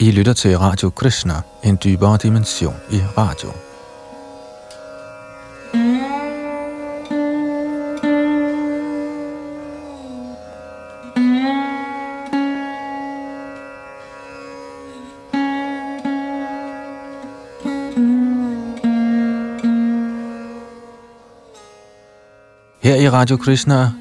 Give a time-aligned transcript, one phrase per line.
[0.00, 3.48] I lytter til Radio Krishna, en dybere dimension i radio.
[22.82, 23.92] Her i Radio Krishna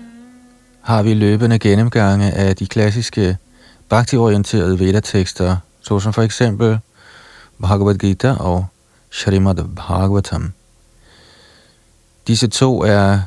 [0.82, 3.38] har vi løbende gennemgange af de klassiske
[3.90, 6.80] bhakti-orienterede vedatekster tekster såsom for eksempel
[7.62, 8.66] Bhagavad Gita og
[9.12, 10.54] Srimad Bhagavatam.
[12.28, 13.20] Disse to er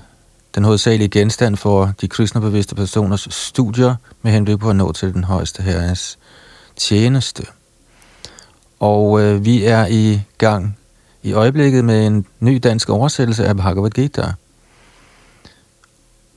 [0.55, 5.25] den hovedsagelige genstand for de kristnebevidste personers studier med henblik på at nå til den
[5.25, 6.19] højeste herres
[6.77, 7.47] tjeneste.
[8.81, 10.79] Og øh, vi er i gang
[11.23, 14.33] i øjeblikket med en ny dansk oversættelse af Bhagavad Gita,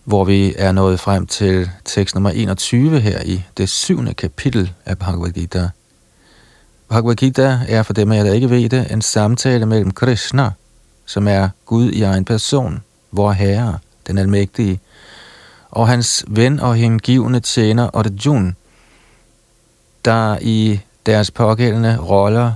[0.03, 4.97] hvor vi er nået frem til tekst nummer 21 her i det syvende kapitel af
[4.97, 5.69] Bhagavad Gita.
[6.89, 10.51] Bhagavad Gita er for dem af jer, der ikke ved det, en samtale mellem Krishna,
[11.05, 14.79] som er Gud i egen person, vor Herre, den almægtige,
[15.71, 18.53] og hans ven og hengivende tjener Arjuna,
[20.05, 22.53] der i deres pågældende roller,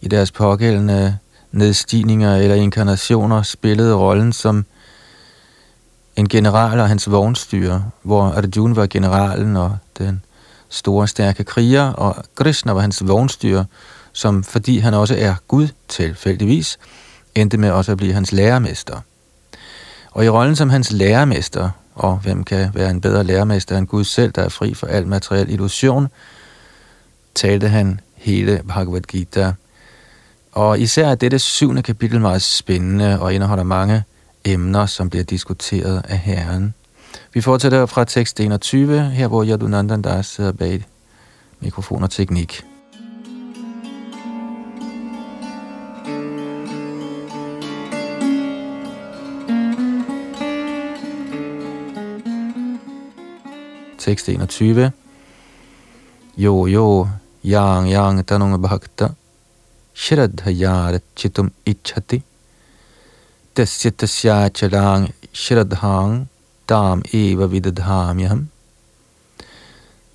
[0.00, 1.18] i deres pågældende
[1.52, 4.64] nedstigninger eller inkarnationer spillede rollen som
[6.16, 10.22] en general og hans vognstyre, hvor Arjuna var generalen og den
[10.74, 13.64] store, stærke kriger, og Krishna var hans vognstyre,
[14.12, 16.78] som fordi han også er Gud tilfældigvis,
[17.34, 19.00] endte med også at blive hans lærermester.
[20.10, 24.04] Og i rollen som hans lærermester, og hvem kan være en bedre lærermester end Gud
[24.04, 26.08] selv, der er fri for al materiel illusion,
[27.34, 29.52] talte han hele Bhagavad Gita.
[30.52, 34.04] Og især er dette syvende kapitel meget spændende og indeholder mange
[34.44, 36.74] emner, som bliver diskuteret af Herren.
[37.32, 40.84] Vi fortsætter fra tekst 21, her hvor Yadunandan der sidder bag
[41.60, 42.64] mikrofon og teknik.
[53.98, 54.92] Tekst 21.
[56.36, 57.08] Jo, jo,
[57.44, 59.14] yang, yang, tanunga bhakta,
[59.94, 62.22] Shraddha yarat chitum ichhati,
[63.54, 66.28] tasya tasya chalang shraddhang,
[66.68, 68.48] dam eva vidadhamyam.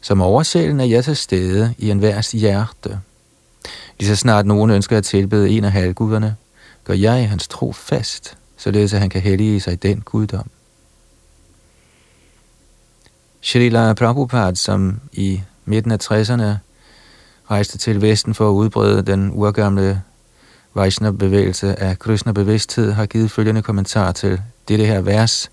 [0.02, 3.00] Som oversælen er jeg til stede i enhvers hjerte.
[4.00, 6.36] Lige så snart nogen ønsker at tilbede en af halvguderne,
[6.84, 10.50] gør jeg hans tro fast, således at han kan hellige sig den guddom.
[13.42, 16.58] Srila Prabhupada, som i midten af 60'erne
[17.52, 20.02] rejste til Vesten for at udbrede den urgamle
[20.76, 25.52] Vaishnava-bevægelse af Krishna-bevidsthed, har givet følgende kommentar til dette her vers,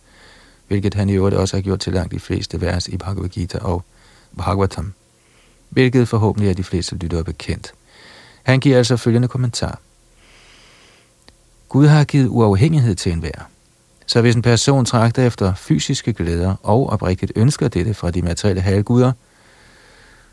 [0.69, 3.59] hvilket han i øvrigt også har gjort til langt de fleste vers i Bhagavad Gita
[3.59, 3.85] og
[4.37, 4.93] Bhagavatam,
[5.69, 7.73] hvilket forhåbentlig er de fleste lyttere bekendt.
[8.43, 9.79] Han giver altså følgende kommentar.
[11.69, 13.49] Gud har givet uafhængighed til enhver.
[14.07, 18.63] Så hvis en person trækker efter fysiske glæder og oprigtigt ønsker dette fra de materielle
[18.63, 19.13] halvguder,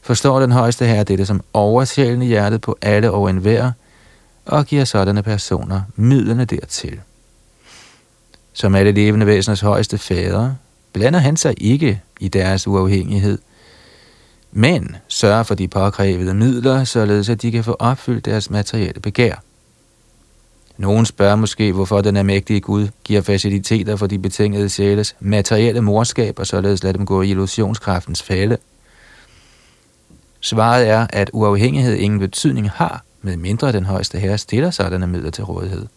[0.01, 3.71] forstår den højeste herre dette som oversjælen i hjertet på alle og enhver,
[4.45, 6.99] og giver sådanne personer midlerne dertil.
[8.53, 10.53] Som alle levende væseners højeste fader,
[10.93, 13.37] blander han sig ikke i deres uafhængighed,
[14.51, 19.35] men sørger for de påkrævede midler, således at de kan få opfyldt deres materielle begær.
[20.77, 26.39] Nogen spørger måske, hvorfor den almægtige Gud giver faciliteter for de betingede sjæles materielle morskab,
[26.39, 28.57] og således lader dem gå i illusionskraftens fælde.
[30.39, 35.29] Svaret er, at uafhængighed ingen betydning har, med mindre den højeste herre stiller sådanne midler
[35.29, 35.87] til rådighed.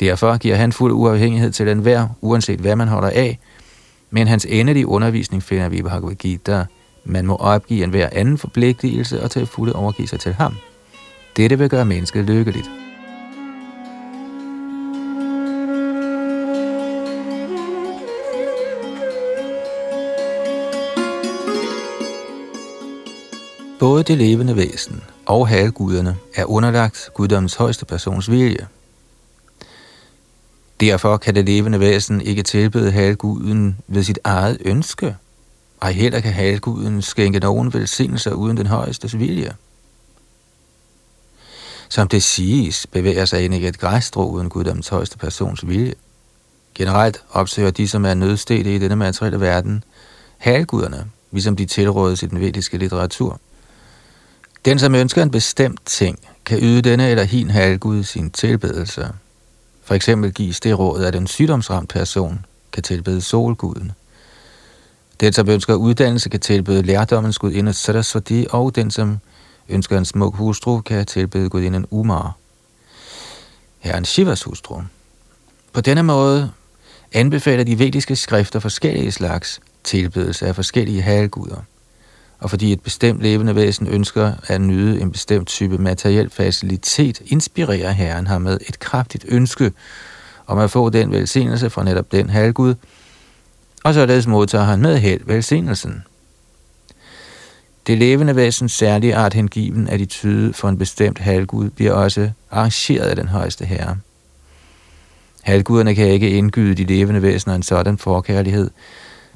[0.00, 3.38] Derfor giver han fuld uafhængighed til enhver, uanset hvad man holder af,
[4.10, 6.64] men hans endelige undervisning finder vi i Bhagavad Gita.
[7.04, 10.54] Man må opgive enhver anden forpligtelse og til fulde overgive sig til ham.
[11.36, 12.70] Dette vil gøre mennesket lykkeligt.
[23.78, 28.66] Både det levende væsen og halvguderne er underlagt guddommens højeste persons vilje.
[30.80, 35.16] Derfor kan det levende væsen ikke tilbede halvguden ved sit eget ønske,
[35.80, 39.54] og heller kan halvguden skænke nogen velsignelser uden den højeste vilje.
[41.88, 45.94] Som det siges, bevæger sig ikke et græsstrå uden guddommens højeste persons vilje.
[46.74, 49.84] Generelt opsøger de, som er nødstede i denne materielle verden,
[50.38, 53.40] halvguderne, ligesom de tilrådes i den vediske litteratur–
[54.64, 59.08] den, som ønsker en bestemt ting, kan yde denne eller hin halvgud sin tilbedelse.
[59.88, 63.92] For eksempel gives det råd, at en sygdomsramt person kan tilbede solguden.
[65.20, 69.18] Den, som ønsker uddannelse, kan tilbede lærdommens gud inden Saraswati, og den, som
[69.68, 72.36] ønsker en smuk hustru, kan tilbede gudinden Umar.
[73.78, 74.82] Herren Shivas hustru.
[75.72, 76.50] På denne måde
[77.12, 81.62] anbefaler de vediske skrifter forskellige slags tilbedelse af forskellige halvguder.
[82.38, 87.90] Og fordi et bestemt levende væsen ønsker at nyde en bestemt type materiel facilitet, inspirerer
[87.90, 89.72] Herren ham med et kraftigt ønske
[90.46, 92.74] om at få den velsignelse fra netop den halvgud,
[93.84, 96.04] og således modtager han med held velsignelsen.
[97.86, 103.16] Det levende væsens særlige art hengiven attitude for en bestemt halvgud bliver også arrangeret af
[103.16, 103.96] den højeste herre.
[105.42, 108.70] Halvguderne kan ikke indgyde de levende væsener en sådan forkærlighed,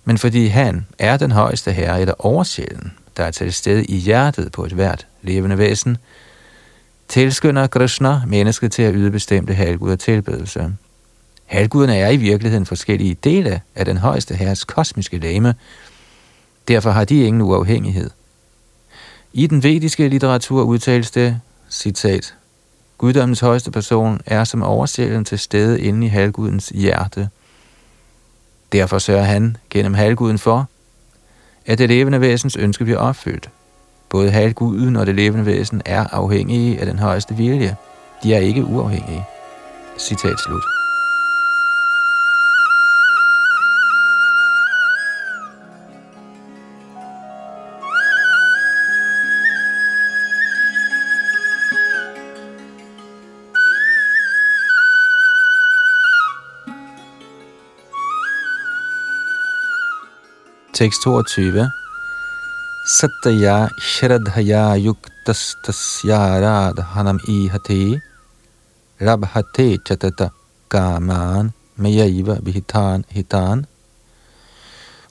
[0.04, 4.52] men fordi han er den højeste herre eller oversjælen, der er til stede i hjertet
[4.52, 5.96] på et hvert levende væsen,
[7.08, 10.72] tilskynder Krishna mennesket til at yde bestemte halvguder tilbedelse.
[11.44, 15.54] Halvguderne er i virkeligheden forskellige dele af den højeste herres kosmiske lame,
[16.68, 18.10] derfor har de ingen uafhængighed.
[19.32, 21.40] I den vediske litteratur udtales det,
[21.70, 22.34] citat,
[23.02, 27.28] Guddommens højeste person er som oversjælen til stede inde i halvgudens hjerte.
[28.72, 30.68] Derfor sørger han gennem halvguden for,
[31.66, 33.50] at det levende væsens ønske bliver opfyldt.
[34.08, 37.76] Både halvguden og det levende væsen er afhængige af den højeste vilje.
[38.22, 39.24] De er ikke uafhængige.
[39.98, 40.81] Citat slut.
[60.82, 61.70] Tekst 22.
[62.86, 66.72] Satya shradhaya yuktastasya
[67.28, 68.00] Ihati
[69.00, 70.30] rabhate chatata
[70.68, 73.66] kaman mayaiva vihitan hitan.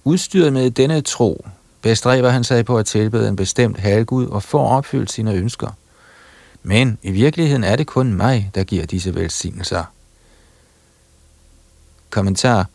[0.03, 1.45] Udstyret med denne tro
[1.81, 5.77] bestræber han sig på at tilbede en bestemt halvgud og får opfyldt sine ønsker.
[6.63, 9.83] Men i virkeligheden er det kun mig, der giver disse velsignelser.
[12.09, 12.65] Kommentar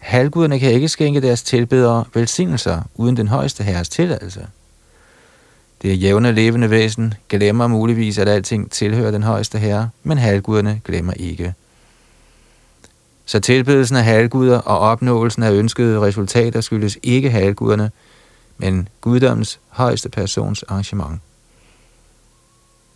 [0.00, 4.46] Halvguderne kan ikke skænke deres tilbedere velsignelser uden den højeste herres tilladelse.
[5.82, 11.12] Det jævne levende væsen glemmer muligvis, at alting tilhører den højeste herre, men halvguderne glemmer
[11.12, 11.54] ikke.
[13.26, 17.90] Så tilbedelsen af halvguder og opnåelsen af ønskede resultater skyldes ikke halvguderne,
[18.58, 21.20] men guddommens højeste persons arrangement.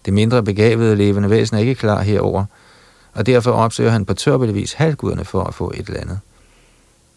[0.04, 2.44] Det mindre begavede levende væsen er ikke klar herover,
[3.12, 6.20] og derfor opsøger han på tørbeligvis halvguderne for at få et eller andet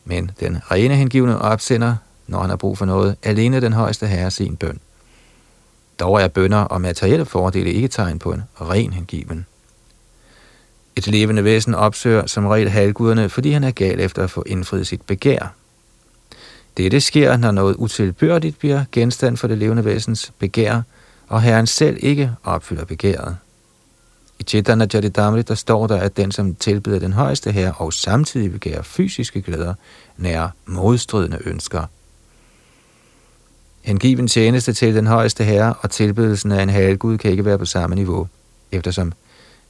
[0.08, 1.96] men den rene hengivne opsender,
[2.28, 4.80] når han har brug for noget, alene den højeste herre sin bøn.
[6.00, 9.46] Dog er bønder og materielle fordele ikke tegn på en ren hengiven.
[10.96, 14.88] Et levende væsen opsøger som regel halvguderne, fordi han er gal efter at få indfriet
[14.88, 15.54] sit begær.
[16.78, 20.82] Dette sker, når noget utilbørligt bliver genstand for det levende væsens begær,
[21.28, 23.38] og herren selv ikke opfylder begæret.
[24.40, 28.82] I Chaitanya Charitamrita står der, at den, som tilbeder den højeste herre og samtidig begærer
[28.82, 29.74] fysiske glæder,
[30.18, 31.84] nærer modstridende ønsker.
[33.82, 37.66] Hengiven tjeneste til den højeste herre og tilbedelsen af en halvgud kan ikke være på
[37.66, 38.28] samme niveau,
[38.72, 39.14] eftersom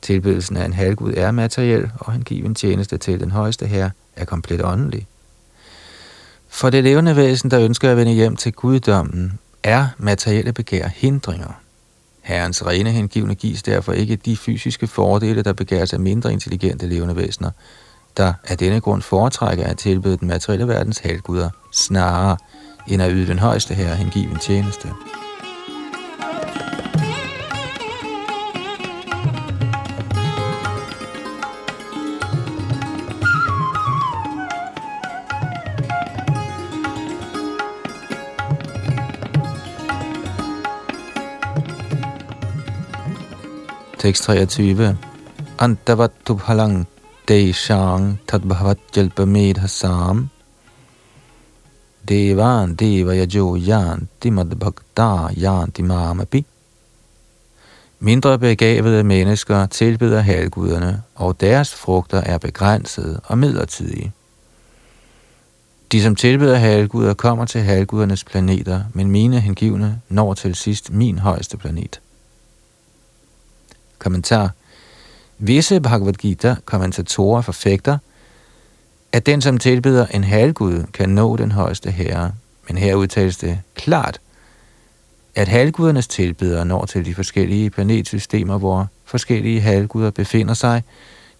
[0.02, 4.66] tilbedelsen af en halvgud er materiel, og hengiven tjeneste til den højeste herre er komplet
[4.66, 5.08] åndelig.
[6.50, 11.62] For det levende væsen, der ønsker at vende hjem til guddommen, er materielle begær hindringer–
[12.28, 17.16] Herrens rene hengivne gives derfor ikke de fysiske fordele, der begæres af mindre intelligente levende
[17.16, 17.52] væsener,
[18.18, 22.38] der af denne grund foretrækker at tilbede den materielle verdens halvguder, snarere
[22.88, 24.88] end at yde den højeste herre hengiven tjeneste.
[43.98, 44.98] Tekst 23.
[45.58, 46.86] Antavattu bhalang
[47.28, 50.30] deshang tadbhavat jalpamid hasam
[52.10, 56.46] Devan deva yajo yanti madbhakta yanti mamapi
[58.00, 64.12] Mindre begavede mennesker tilbeder halvguderne, og deres frugter er begrænsede og midlertidige.
[65.92, 71.20] De, som tilbeder halvguder, kommer til halvgudernes planeter, men mine hengivne når til sidst min
[71.20, 72.02] højeste planet.
[74.00, 74.50] Kommentar.
[75.38, 77.98] Visse Bhagavad Gita-kommentatorer forfægter,
[79.12, 82.32] at den, som tilbeder en halvgud, kan nå den højeste herre.
[82.68, 84.20] Men her udtales det klart,
[85.36, 90.84] at halvgudernes tilbedere når til de forskellige planetsystemer, hvor forskellige halvguder befinder sig,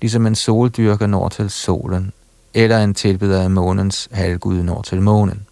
[0.02, 2.12] ligesom en soldyrker når til solen,
[2.54, 5.46] eller en tilbeder af månens halvgud når til månen.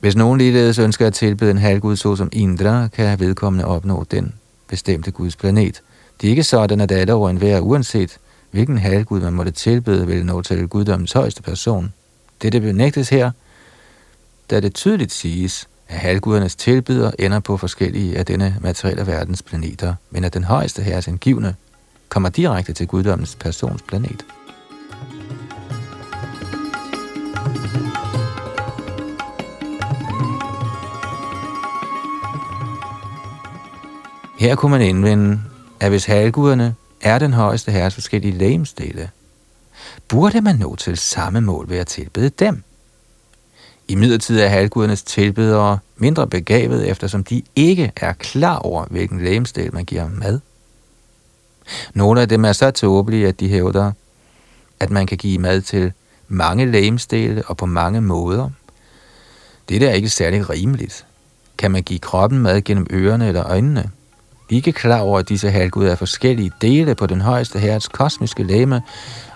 [0.00, 4.34] Hvis nogen ligeledes ønsker at tilbede en halvgud såsom Indra, kan vedkommende opnå den
[4.70, 5.82] bestemte Guds planet.
[6.20, 8.18] Det er ikke sådan, at alle over enhver, uanset
[8.50, 11.92] hvilken halvgud man måtte tilbede, vil nå til guddommens højeste person.
[12.42, 13.30] Dette benægtes her,
[14.50, 19.94] da det tydeligt siges, at halvgudernes tilbyder ender på forskellige af denne materielle verdens planeter,
[20.10, 21.54] men at den højeste herres indgivende
[22.08, 24.24] kommer direkte til guddommens persons planet.
[34.40, 35.40] Her kunne man indvende,
[35.80, 39.10] at hvis halvguderne er den højeste herres forskellige lægemstille,
[40.08, 42.62] burde man nå til samme mål ved at tilbede dem.
[43.88, 49.74] I midlertid er halvgudernes tilbedere mindre begavet, eftersom de ikke er klar over, hvilken lægemstil
[49.74, 50.40] man giver mad.
[51.94, 53.92] Nogle af dem er så tåbelige, at de hævder,
[54.80, 55.92] at man kan give mad til
[56.28, 58.50] mange lægemsdele og på mange måder.
[59.68, 61.06] Det er ikke særlig rimeligt.
[61.58, 63.90] Kan man give kroppen mad gennem ørerne eller øjnene?
[64.50, 68.82] Ikke klar over, at disse halvguder er forskellige dele på den højeste herres kosmiske læme,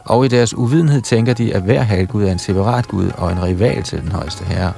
[0.04, 3.42] og i deres uvidenhed tænker de, at hver halvgud er en separat gud og en
[3.42, 4.72] rival til den højeste herre.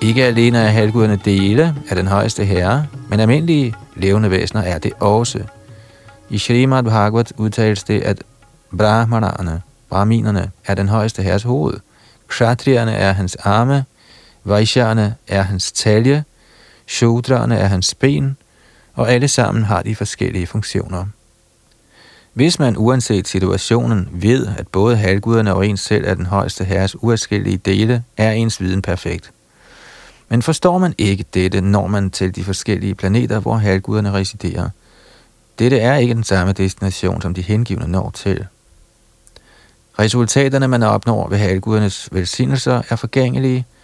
[0.00, 4.92] Ikke alene er halvguderne dele af den højeste herre, men almindelige levende væsener er det
[5.00, 5.38] også.
[6.30, 8.22] I Srimad Bhagavat udtales det, at
[8.78, 11.74] brahmanerne, brahminerne, er den højeste herres hoved.
[12.28, 13.84] Kshatriyerne er hans arme,
[14.44, 16.24] Vaishyerne er hans talje,
[16.88, 18.36] Shudrane er hans ben,
[18.94, 21.06] og alle sammen har de forskellige funktioner.
[22.32, 27.02] Hvis man uanset situationen ved, at både halvguderne og ens selv er den højeste herres
[27.02, 29.30] uafskillige dele, er ens viden perfekt.
[30.28, 34.68] Men forstår man ikke dette, når man til de forskellige planeter, hvor halvguderne residerer.
[35.58, 38.46] Dette er ikke den samme destination, som de hengivne når til.
[39.98, 43.66] Resultaterne, man opnår ved halvgudernes velsignelser, er forgængelige–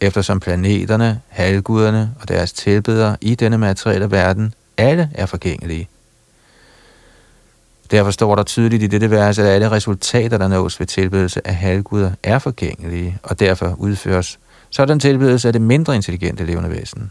[0.00, 5.88] eftersom planeterne, halvguderne og deres tilbedere i denne materielle verden alle er forgængelige.
[7.90, 11.54] Derfor står der tydeligt i dette vers, at alle resultater, der nås ved tilbedelse af
[11.54, 14.38] halvguder, er forgængelige, og derfor udføres
[14.70, 17.10] sådan tilbedelse af det mindre intelligente levende væsen.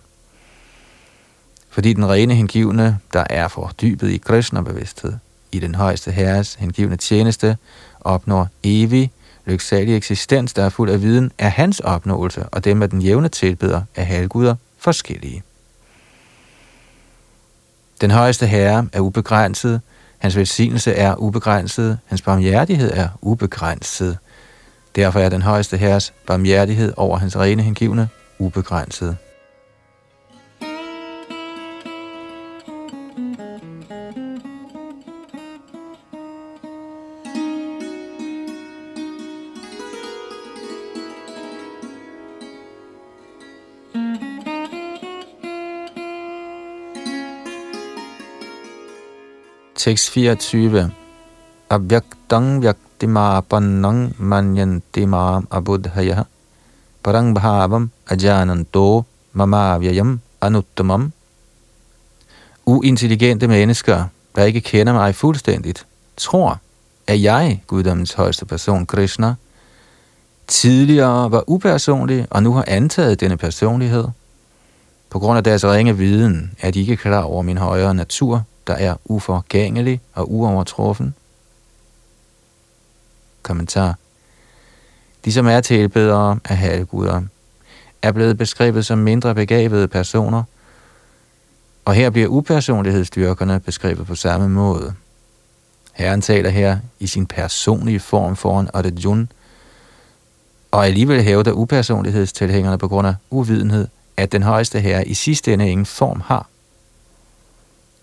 [1.70, 5.14] Fordi den rene hengivne, der er fordybet i Krishna-bevidsthed,
[5.52, 7.58] i den højeste herres hengivne tjeneste,
[8.02, 9.12] opnår evig
[9.48, 13.30] lyksalige eksistens, der er fuld af viden, er hans opnåelse, og dem af den jævne
[13.30, 15.44] tilbeder af halvguder forskellige.
[18.02, 19.82] Den højeste herre er ubegrænset,
[20.18, 24.18] hans velsignelse er ubegrænset, hans barmhjertighed er ubegrænset.
[24.96, 29.18] Derfor er den højeste herres barmhjertighed over hans rene hengivne ubegrænset.
[49.78, 50.90] Tekst 24.
[51.70, 56.26] Abhyaktang vyaktimapannang manyantimam abudhaya
[57.04, 61.14] parang bhavam ajananto mamavyayam anuttamam.
[62.66, 65.86] Uintelligente mennesker, der ikke kender mig fuldstændigt,
[66.18, 66.60] tror,
[67.08, 69.36] at jeg, guddommens højeste person, Krishna,
[70.48, 74.06] tidligere var upersonlig og nu har antaget denne personlighed.
[75.10, 78.74] På grund af deres ringe viden er de ikke klar over min højere natur, der
[78.74, 81.16] er uforgængelig og uovertruffen?
[83.44, 83.96] Kommentar.
[85.26, 87.22] De, som er tilbedere af halvguder,
[88.02, 90.44] er blevet beskrevet som mindre begavede personer,
[91.86, 94.94] og her bliver upersonlighedsstyrkerne beskrevet på samme måde.
[95.94, 99.30] Herren taler her i sin personlige form foran Arjun,
[100.72, 105.70] og alligevel hævder upersonlighedstilhængerne på grund af uvidenhed, at den højeste herre i sidste ende
[105.70, 106.48] ingen form har.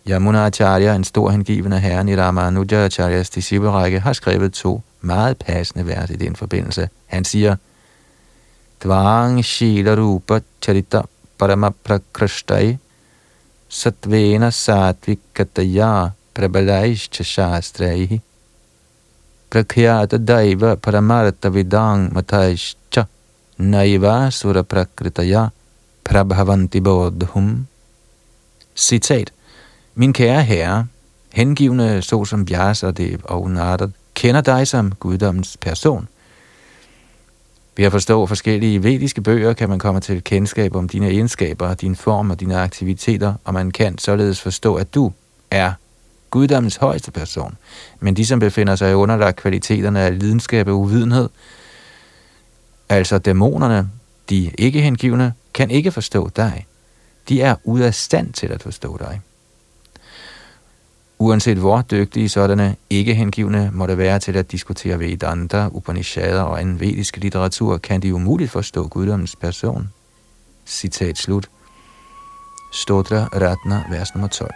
[0.06, 5.86] Yamuna Acharya, en stor hengivende herre i Ramanuja Acharyas disciplerække, har skrevet to meget passende
[5.86, 6.88] vers i den forbindelse.
[7.06, 7.56] Han siger,
[8.84, 11.02] Dvang Shila Rupa Charita
[11.38, 12.78] Parama Prakrishtai
[13.68, 18.20] Satvena Satvikataya Prabalaishcha Shastraihi
[19.50, 23.06] Prakhyata Daiva Paramarta Vidang Mataishcha
[23.58, 25.50] Naiva Sura Prakritaya
[26.04, 27.66] Prabhavanti Bodhum
[28.74, 29.30] Citat
[29.94, 30.86] min kære herre,
[31.32, 36.08] hengivne såsom Vyasadev og Narada, kender dig som guddommens person.
[37.76, 41.96] Ved at forstå forskellige vediske bøger kan man komme til kendskab om dine egenskaber, din
[41.96, 45.12] form og dine aktiviteter, og man kan således forstå, at du
[45.50, 45.72] er
[46.30, 47.56] guddommens højeste person.
[48.00, 51.28] Men de, som befinder sig underlagt kvaliteterne af lidenskab og uvidenhed,
[52.88, 53.90] altså dæmonerne,
[54.30, 56.66] de ikke hengivne, kan ikke forstå dig.
[57.28, 59.20] De er ude af stand til at forstå dig.
[61.18, 66.80] Uanset hvor dygtige sådanne ikke hengivne måtte være til at diskutere Vedanta, Upanishader og anden
[66.80, 69.88] vedisk litteratur, kan de umuligt forstå guddommens person.
[70.66, 71.50] Citat slut.
[72.72, 74.50] Stotra Ratna, vers nummer 12.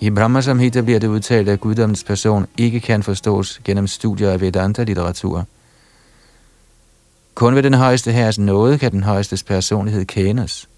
[0.00, 4.40] I Brahma Samhita bliver det udtalt, at guddommens person ikke kan forstås gennem studier af
[4.40, 5.46] Vedanta-litteratur.
[7.36, 10.68] Kun ved den højeste herres nåde kan den højestes personlighed kendes.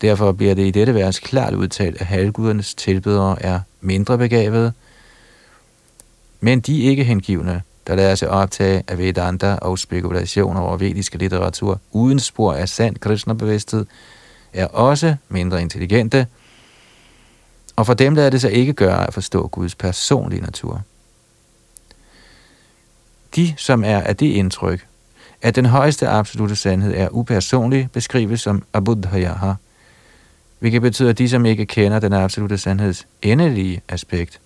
[0.00, 4.72] Derfor bliver det i dette vers klart udtalt, at halvgudernes tilbedere er mindre begavede,
[6.40, 11.80] men de ikke hengivne, der lader sig optage af Vedanta og spekulationer over vediske litteratur
[11.90, 13.86] uden spor af sand kristnebevidsthed,
[14.52, 16.26] er også mindre intelligente,
[17.76, 20.82] og for dem lader det sig ikke gøre at forstå Guds personlige natur.
[23.36, 24.86] De, som er af det indtryk,
[25.42, 29.52] at den højeste absolute sandhed er upersonlig, beskrives som abuddhayaha,
[30.58, 34.40] hvilket betyder de, som ikke kender den absolute sandheds endelige aspekt.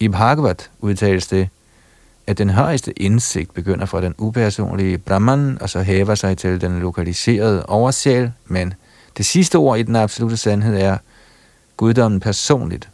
[0.00, 1.48] I Bhagavat udtales det,
[2.26, 6.78] at den højeste indsigt begynder fra den upersonlige Brahman, og så hæver sig til den
[6.78, 8.74] lokaliserede oversjæl, men
[9.16, 10.98] det sidste ord i den absolute sandhed er
[11.76, 12.88] guddommen personligt.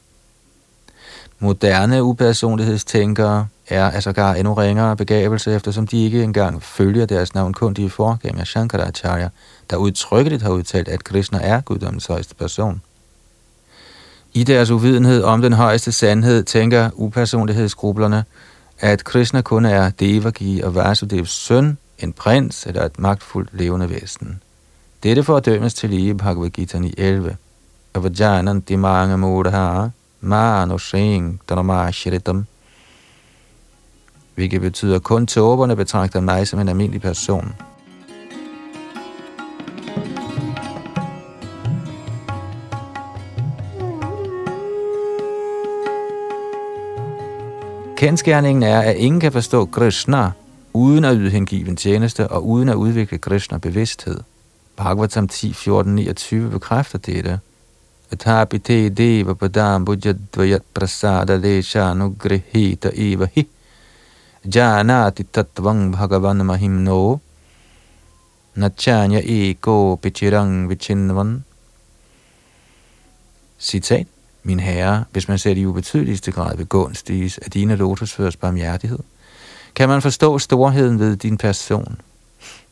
[1.38, 7.90] Moderne upersonlighedstænkere er altså gar endnu ringere begavelse, eftersom de ikke engang følger deres navnkundige
[7.90, 9.28] forgænger Shankaracharya,
[9.70, 12.82] der udtrykkeligt har udtalt, at Krishna er guddommens højeste person.
[14.32, 18.24] I deres uvidenhed om den højeste sandhed tænker upersonlighedsgrublerne,
[18.80, 24.40] at Krishna kun er Devaki og Vasudevs søn, en prins eller et magtfuldt levende væsen.
[25.02, 27.36] Dette fordømmes til lige i Bhagavad Gita 11.
[27.94, 29.90] Avajananti manga mudha
[30.20, 32.46] manushing dhanamashiritam
[34.34, 37.54] hvilket betyder, at kun tåberne betragter mig som en almindelig person.
[47.96, 50.30] Kendskærningen er, at ingen kan forstå Krishna
[50.72, 54.20] uden at yde hengiven tjeneste og uden at udvikle Krishna bevidsthed.
[54.76, 57.40] Bhagavatam 10, 14, 29 bekræfter dette.
[58.10, 63.46] Atapite deva padam bujadvayat prasada desha nugrihita eva hi
[64.44, 67.20] janati tatvang bhagavan mahimno
[68.56, 71.44] nachanya ego pichirang vichinvan.
[73.58, 74.06] Citat.
[74.46, 78.98] Min herre, hvis man ser i ubetydeligste grad begunstiges af dine lotusførers barmhjertighed,
[79.74, 82.00] kan man forstå storheden ved din person.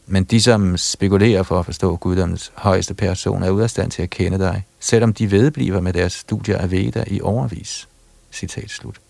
[0.06, 4.02] Men de, som spekulerer for at forstå guddommens højeste person, er ude af stand til
[4.02, 7.88] at kende dig, selvom de vedbliver med deres studier af Veda i overvis.
[8.32, 9.02] Citat slut.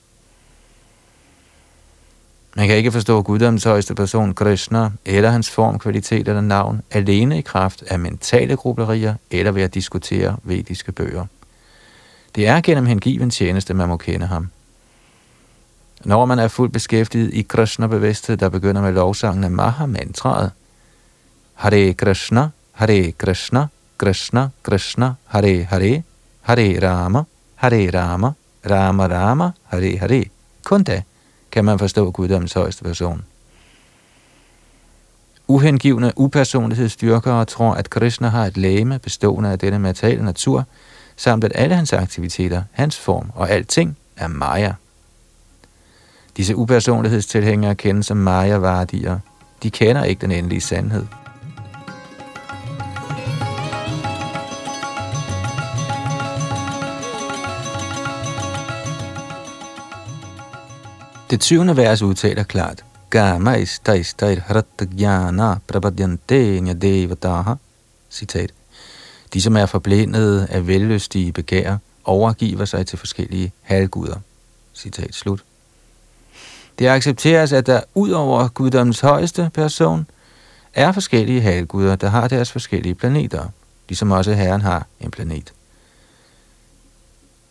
[2.56, 7.38] Man kan ikke forstå guddommens højeste person, Krishna, eller hans form, kvalitet eller navn, alene
[7.38, 11.26] i kraft af mentale grublerier eller ved at diskutere vediske bøger.
[12.34, 14.50] Det er gennem hengiven tjeneste, man må kende ham.
[16.04, 20.50] Når man er fuldt beskæftiget i Krishna-bevidsthed, der begynder med lovsangen af Maha-mantraet,
[21.54, 23.66] Hare Krishna, Hare Krishna,
[23.98, 26.02] Krishna, Krishna, Hare Hare,
[26.40, 27.22] Hare Rama,
[27.54, 28.30] Hare Rama,
[28.70, 30.24] Rama Rama, Hare Hare.
[30.64, 31.02] Kun da
[31.52, 33.24] kan man forstå guddommens højeste person.
[35.46, 40.64] Uhengivne upersonlighedsstyrkere tror, at Krishna har et læme bestående af denne materielle natur,
[41.16, 44.72] samt at alle hans aktiviteter, hans form og alting er Maya.
[46.36, 49.18] Disse upersonlighedstilhængere kendes som Maya-vardier.
[49.62, 51.06] De kender ikke den endelige sandhed.
[61.32, 67.54] Det tyvende vers udtaler klart, Gama istaistait hrattagyana prabadyante nyadevataha.
[68.10, 68.52] Citat.
[69.32, 74.16] De, som er forblindede af vellystige begær, overgiver sig til forskellige halvguder.
[74.74, 75.44] Citat slut.
[76.78, 80.06] Det accepteres, at der ud over guddommens højeste person,
[80.74, 83.48] er forskellige halvguder, der har deres forskellige planeter,
[83.88, 85.52] ligesom også Herren har en planet.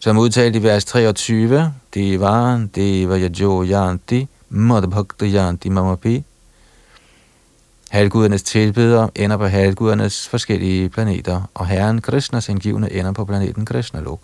[0.03, 6.23] Som udtalt i vers 23, Devan, Deva Yajo Yanti, Madhbhakta Yanti Mamapi.
[7.89, 14.19] Halvgudernes tilbeder ender på halvgudernes forskellige planeter, og Herren Krishnas indgivende ender på planeten Krishnalok.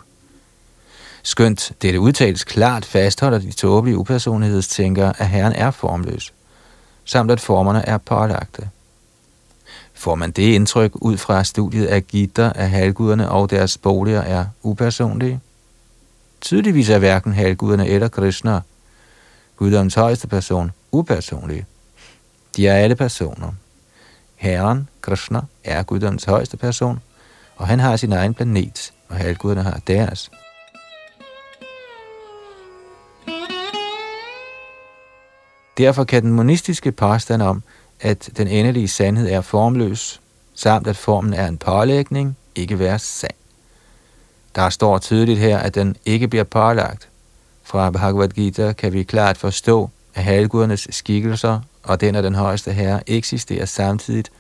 [1.24, 6.34] Skønt dette udtales klart fastholder de tåbelige upersonlighedstænkere, at Herren er formløs.
[7.06, 8.70] samt at formerne er pålagte.
[9.94, 14.46] Får man det indtryk ud fra studiet af gitter, at halvguderne og deres boliger er
[14.64, 15.40] upersonlige?
[16.42, 18.62] Tydeligvis er hverken halvguderne eller Krishna,
[19.58, 21.66] guddoms højeste person, upersonlige.
[22.56, 23.52] De er alle personer.
[24.36, 27.00] Herren, Krishna, er guddoms højeste person,
[27.56, 30.32] og han har sin egen planet, og halvguderne har deres.
[35.78, 37.64] Derfor kan den monistiske påstand om,
[38.02, 40.22] at den endelige sandhed er formløs,
[40.56, 43.47] samt at formen er en pålægning, ikke være sand.
[44.58, 47.08] Der står tydeligt her, at den ikke bliver pålagt.
[47.64, 52.72] Fra Bhagavad Gita kan vi klart forstå, at halvgudernes skikkelser og den af den højeste
[52.74, 54.32] herre eksisterer samtidigt,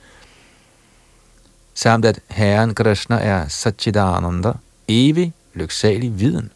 [1.73, 4.51] samt at herren Krishna er Satchidananda,
[4.87, 6.51] evig, lyksalig viden.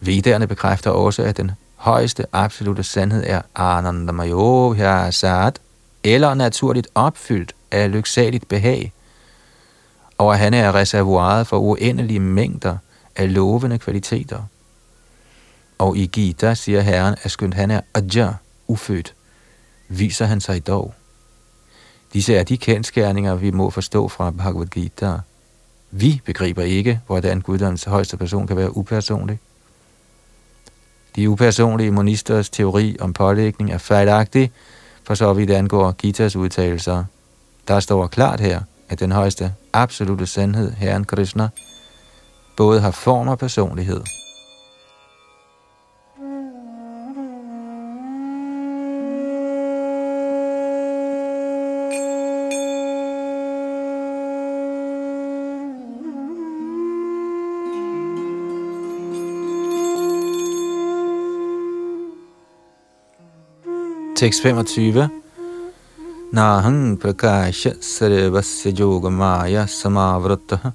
[0.00, 5.60] Vedderne bekræfter også, at den højeste absolute sandhed er Anandamayo Hyasat,
[6.04, 8.92] eller naturligt opfyldt af lyksaligt behag,
[10.20, 12.76] og at han er reservoiret for uendelige mængder
[13.16, 14.42] af lovende kvaliteter.
[15.78, 18.34] Og i Gita siger Herren, at skønt han er Aja,
[18.68, 19.14] ufødt,
[19.88, 20.94] viser han sig dog.
[22.12, 25.18] Disse er de kendskærninger, vi må forstå fra Bhagavad Gita.
[25.90, 29.38] Vi begriber ikke, hvordan Guddoms højeste person kan være upersonlig.
[31.16, 34.52] De upersonlige monisters teori om pålægning er fejlagtig,
[35.04, 37.04] for så vidt angår Gitas udtalelser.
[37.68, 41.48] Der står klart her, at den højeste absolute sandhed, Herren Krishna,
[42.56, 44.00] både har form og personlighed.
[64.16, 65.08] Tekst 25.
[66.34, 70.72] नाहं प्रकाश sarvasya yogamaya समावृत्तः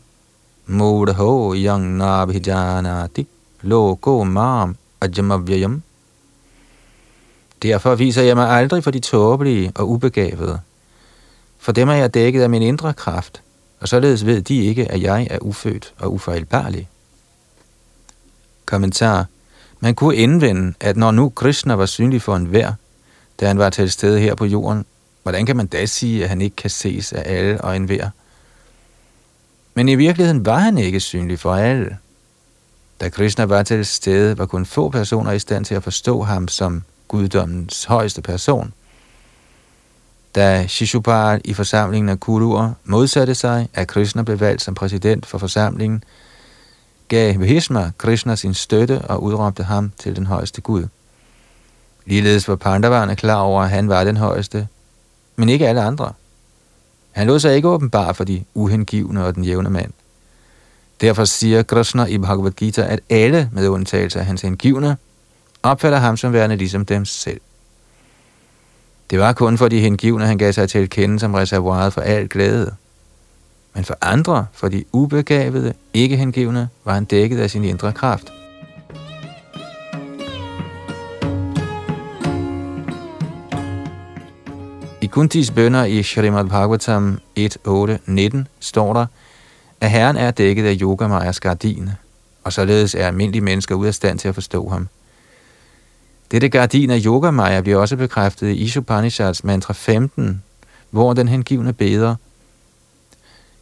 [0.68, 3.26] mudho यं नाभिजानाति
[3.63, 5.82] loko mam ajamavyayam.
[7.62, 10.60] Derfor viser jeg mig aldrig for de tåbelige og ubegavede.
[11.60, 13.41] For dem er jeg dækket af min indre kraft,
[13.80, 16.89] og således ved de ikke, at jeg er ufødt og ufejlbarlig.
[18.65, 19.26] Kommentar.
[19.80, 22.72] Man kunne indvende, at når nu Krishna var synlig for enhver,
[23.39, 24.86] da han var til stede her på jorden,
[25.26, 28.10] hvordan kan man da sige, at han ikke kan ses af alle og enhver?
[29.74, 31.98] Men i virkeligheden var han ikke synlig for alle.
[33.02, 36.48] Da Krishna var til stede, var kun få personer i stand til at forstå ham
[36.48, 38.74] som guddommens højeste person.
[40.36, 45.38] Da Shishupal i forsamlingen af Kuruer modsatte sig, at Krishna blev valgt som præsident for
[45.38, 46.04] forsamlingen,
[47.08, 50.88] gav Bhishma Krishna sin støtte og udråbte ham til den højeste gud.
[52.06, 54.68] Ligeledes var Pandavarne klar over, at han var den højeste,
[55.36, 56.13] men ikke alle andre.
[57.12, 59.91] Han lod sig ikke åbenbare for de uhengivne og den jævne mand.
[61.02, 64.98] Derfor siger Krishna i Bhagavad Gita, at alle, med undtagelse af hans hengivne,
[65.63, 67.41] opfatter ham som værende ligesom dem selv.
[69.10, 72.02] Det var kun for de hengivne, han gav sig til at kende som reservoiret for
[72.02, 72.76] al glæde.
[73.74, 78.34] Men for andre, for de ubegavede, ikke hengivne, var han dækket af sin indre kraft.
[85.06, 89.06] I Kuntis bønder i Shrimad Bhagavatam 1.8.19 står der,
[89.82, 91.98] at Herren er dækket af Yogamayas gardine,
[92.44, 94.88] og således er almindelige mennesker ude af stand til at forstå ham.
[96.32, 100.44] Dette gardin af Yogamaya bliver også bekræftet i Ishupanishads mantra 15,
[100.89, 102.15] hvor den hengivne beder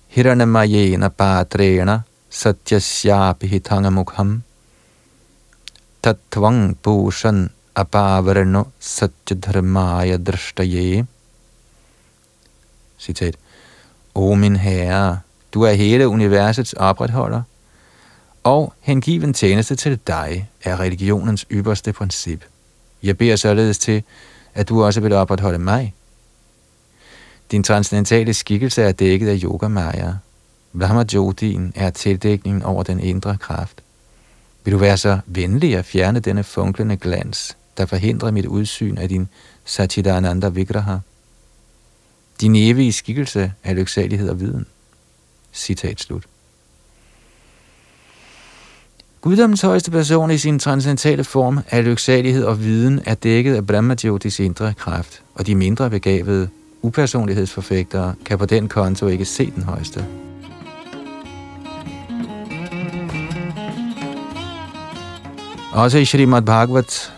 [0.08, 4.44] Hiranamajena Badrena Satyasyapi Mukham
[6.04, 11.06] Tatvang Bhushan Abhavarano Satyadharmaya Drashtaye
[13.04, 13.36] Citat.
[14.16, 15.20] O min herre,
[15.54, 17.42] du er hele universets opretholder,
[18.44, 22.46] og hengiven tjeneste til dig er religionens ypperste princip.
[23.04, 24.04] Jeg beder således til,
[24.54, 25.94] at du også vil opretholde mig.
[27.52, 30.14] Din transcendentale skikkelse er dækket af yoga maya.
[30.80, 31.06] Brahma
[31.76, 33.84] er tildækningen over den indre kraft.
[34.64, 39.10] Vil du være så venlig at fjerne denne funklende glans, der forhindrer mit udsyn af
[39.10, 39.30] din
[39.66, 40.98] Satchidananda Vigraha?
[42.42, 44.66] Din evige skikkelse af lyksalighed og viden.
[45.54, 46.24] Citat slut.
[49.22, 54.40] Guddommens højeste person i sin transcendentale form af lyksalighed og viden er dækket af Brahmajyotis
[54.40, 56.50] indre kraft, og de mindre begavede
[56.82, 60.06] upersonlighedsforfægtere kan på den konto ikke se den højeste.
[65.74, 67.14] Også i Srimad Bhagavat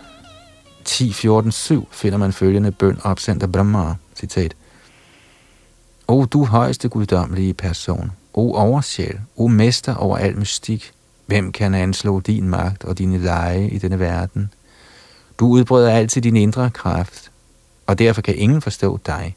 [0.88, 4.54] 10.14.7 finder man følgende bøn opsendt af Brahma, citat.
[6.08, 10.92] O du højeste guddommelige person, o oversjæl, o mester over al mystik,
[11.26, 14.50] hvem kan anslå din magt og dine leje i denne verden?
[15.40, 17.30] Du udbreder altid din indre kraft,
[17.86, 19.36] og derfor kan ingen forstå dig.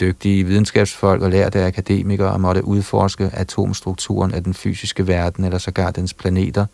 [0.00, 6.14] Dygtige videnskabsfolk og lærte akademikere måtte udforske atomstrukturen af den fysiske verden eller sågar dens
[6.14, 6.66] planeter,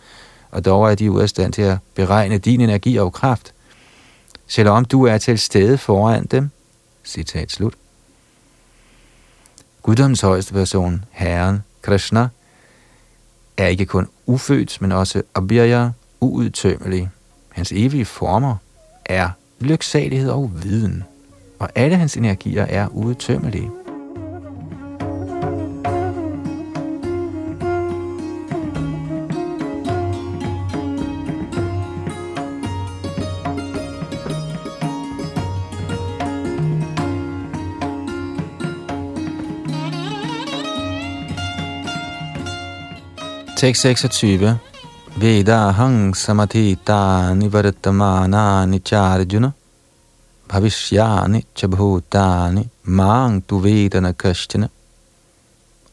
[0.51, 3.55] og dog er de ude af stand til at beregne din energi og kraft.
[4.47, 6.51] Selvom du er til stede foran dem,
[7.05, 7.75] citat slut.
[9.83, 12.29] Guddoms højeste person, Herren, Krishna,
[13.57, 17.09] er ikke kun ufødt, men også abhirya, uudtømmelig.
[17.49, 18.57] Hans evige former
[19.05, 21.05] er lyksalighed og viden,
[21.59, 23.71] og alle hans energier er uudtømmelige.
[43.59, 44.59] Tekst 26.
[45.17, 49.53] Vedahang samatita nivartamana nicharjuna
[50.49, 54.69] bhavishyani chabhutani mang tu vedana kashtana.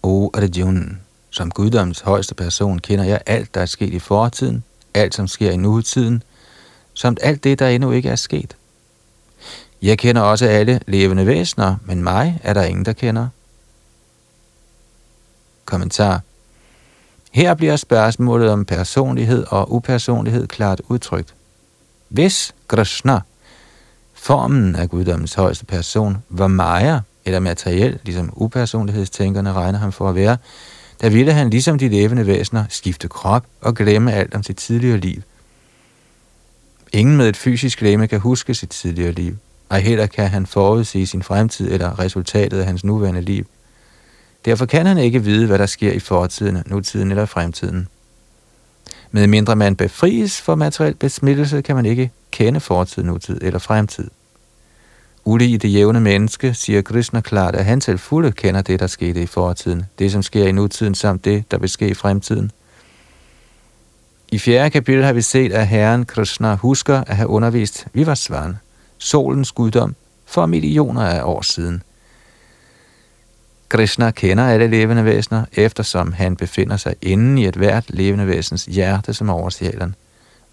[0.03, 0.95] O Arjuna,
[1.29, 5.51] som guddommens højeste person kender jeg alt, der er sket i fortiden, alt som sker
[5.51, 6.23] i nutiden,
[6.93, 8.55] samt alt det, der endnu ikke er sket.
[9.81, 13.27] Jeg kender også alle levende væsener, men mig er der ingen, der kender.
[15.65, 16.21] Kommentar
[17.35, 21.33] her bliver spørgsmålet om personlighed og upersonlighed klart udtrykt.
[22.09, 23.19] Hvis Krishna,
[24.13, 30.15] formen af guddommens højeste person, var Maya eller materiel, ligesom upersonlighedstænkerne regner ham for at
[30.15, 30.37] være,
[31.01, 34.97] der ville han ligesom de levende væsener skifte krop og glemme alt om sit tidligere
[34.97, 35.21] liv.
[36.93, 39.37] Ingen med et fysisk lemme kan huske sit tidligere liv,
[39.69, 43.45] og heller kan han forudsige sin fremtid eller resultatet af hans nuværende liv.
[44.45, 47.87] Derfor kan han ikke vide, hvad der sker i fortiden, nutiden eller fremtiden.
[49.11, 54.09] Med mindre man befries for materiel besmittelse, kan man ikke kende fortid, nutid eller fremtid.
[55.25, 58.87] Ulig i det jævne menneske, siger Krishna klart, at han til fulde kender det, der
[58.87, 62.51] skete i fortiden, det som sker i nutiden, samt det, der vil ske i fremtiden.
[64.31, 68.57] I fjerde kapitel har vi set, at Herren Krishna husker at have undervist Vivasvan,
[68.97, 71.83] solens guddom, for millioner af år siden–
[73.75, 78.65] Krishna kender alle levende væsener, eftersom han befinder sig inden i et hvert levende væsens
[78.65, 79.95] hjerte som oversjælen.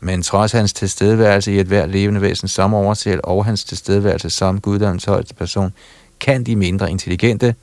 [0.01, 4.61] Men trods hans tilstedeværelse i et hvert levende væsen som oversjæl og hans tilstedeværelse som
[4.61, 5.73] guddoms højeste person,
[6.21, 7.55] kan de mindre intelligente,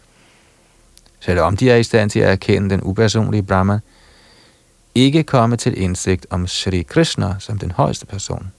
[1.19, 3.79] selvom de er i stand til at erkende den upersonlige Brahma,
[4.95, 8.51] ikke komme til indsigt om Sri Krishna som den højeste person.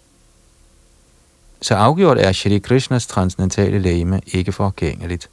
[1.62, 5.28] Så afgjort er Sri Krishnas transcendentale lægeme ikke forgængeligt.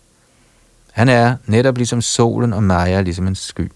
[0.97, 3.71] Han er netop ligesom solen og Maya ligesom en sky.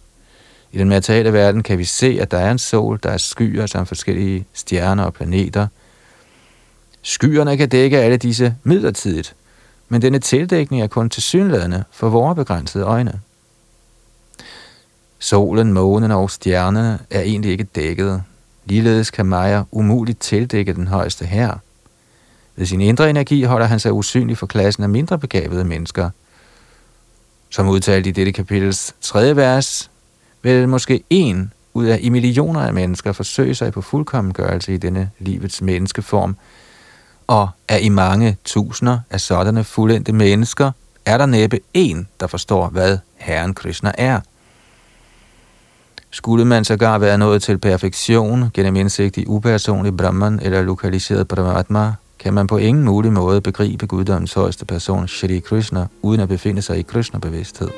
[0.71, 3.61] I den materielle verden kan vi se, at der er en sol, der er skyer
[3.61, 5.67] altså som forskellige stjerner og planeter.
[7.01, 9.35] Skyerne kan dække alle disse midlertidigt,
[9.89, 13.19] men denne tildækning er kun tilsyneladende for vores begrænsede øjne.
[15.19, 18.23] Solen, månen og stjernerne er egentlig ikke dækket.
[18.65, 21.53] Ligeledes kan Maya umuligt tildække den højeste her.
[22.55, 26.09] Ved sin indre energi holder han sig usynlig for klassen af mindre begavede mennesker–
[27.51, 29.91] som udtalt i dette kapitels tredje vers,
[30.41, 35.09] vil måske en ud af i millioner af mennesker forsøge sig på fuldkommengørelse i denne
[35.19, 36.35] livets menneskeform,
[37.27, 40.71] og af i mange tusinder af sådanne fuldendte mennesker,
[41.05, 44.19] er der næppe en, der forstår, hvad Herren Krishna er.
[46.11, 51.93] Skulle man sågar være nået til perfektion gennem indsigt i upersonlig Brahman eller lokaliseret Brahmatma,
[52.21, 56.61] kan man på ingen mulig måde begribe guddommens højeste person, Shri Krishna, uden at befinde
[56.61, 57.69] sig i Krishna-bevidsthed.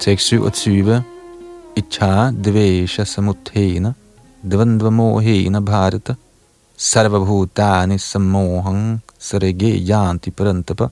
[0.00, 1.02] Tekst 27.
[1.76, 3.92] Icha dvesha samuthena
[4.50, 6.14] dvandvamohena bharata
[6.76, 10.88] sarvabhutani samohang sarege yanti parantapa.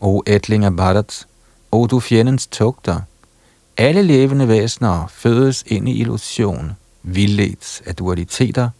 [0.00, 1.26] O ætling af Bharat,
[1.72, 3.00] o du fjendens tugter,
[3.76, 8.70] alle levende væsener fødes ind i illusion, vildledt af dualiteter,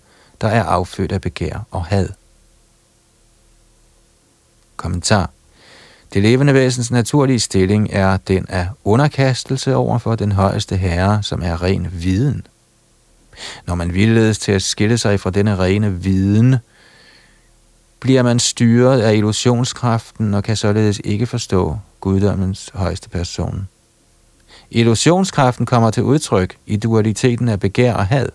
[0.40, 2.08] der er affødt af begær og had.
[4.76, 5.30] Kommentar
[6.14, 11.42] det levende væsens naturlige stilling er den af underkastelse over for den højeste herre, som
[11.42, 12.46] er ren viden.
[13.66, 16.56] Når man vildledes til at skille sig fra denne rene viden,
[18.00, 23.68] bliver man styret af illusionskraften og kan således ikke forstå guddommens højeste person.
[24.70, 28.28] Illusionskraften kommer til udtryk i dualiteten af begær og had.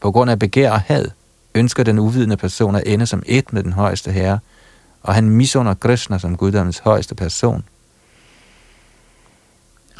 [0.00, 1.06] På grund af begær og had
[1.54, 4.38] ønsker den uvidende person at ende som et med den højeste herre,
[5.02, 7.64] og han misunder Krishna som guddommens højeste person.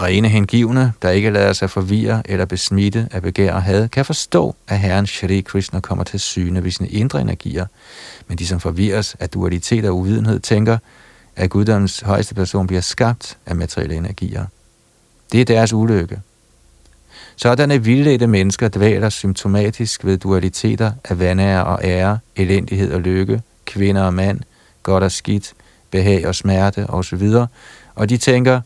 [0.01, 4.57] Rene hengivne, der ikke lader sig forvirre eller besmitte af begær og had, kan forstå,
[4.69, 7.67] at Herren Shri Krishna kommer til syne ved sine indre energier,
[8.29, 10.79] men de, som forvirres af dualitet og uvidenhed, tænker,
[11.37, 14.45] at guddommens højeste person bliver skabt af materielle energier.
[15.33, 16.21] Det er deres ulykke.
[17.37, 24.03] Sådanne vildledte mennesker dvæler symptomatisk ved dualiteter af vandære og ære, elendighed og lykke, kvinder
[24.03, 24.41] og mand,
[24.83, 25.53] godt og skidt,
[25.91, 27.33] behag og smerte osv.,
[27.95, 28.61] og de tænker,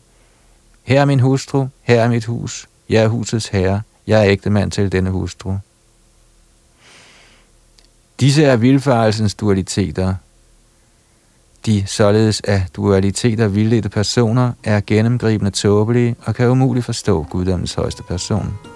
[0.85, 4.49] her er min hustru, her er mit hus, jeg er husets herre, jeg er ægte
[4.49, 5.53] mand til denne hustru.
[8.19, 10.15] Disse er vilfarelsens dualiteter.
[11.65, 18.03] De således af dualiteter vildledte personer er gennemgribende tåbelige og kan umuligt forstå guddommens højeste
[18.03, 18.74] person.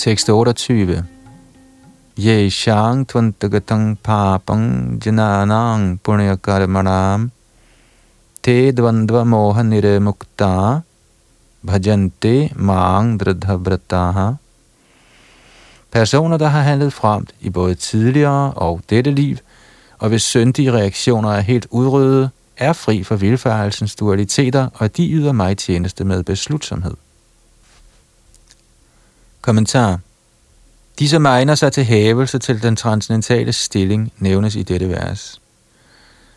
[0.00, 1.04] Tekst 28.
[2.16, 7.30] Ye shang tvantagatang papang jananang punyakarmanam
[8.40, 10.82] te dvandva moha niremukta
[11.62, 14.38] bhajante mang dridhavrataha.
[15.90, 19.36] Personer, der har handlet fremt i både tidligere og dette liv,
[19.98, 25.32] og hvis syndige reaktioner er helt udryddet, er fri for vilfarelsens dualiteter, og de yder
[25.32, 26.96] mig tjeneste med beslutsomhed.
[29.40, 29.98] Kommentar.
[30.98, 35.40] De, som egner sig til hævelse til den transcendentale stilling, nævnes i dette vers.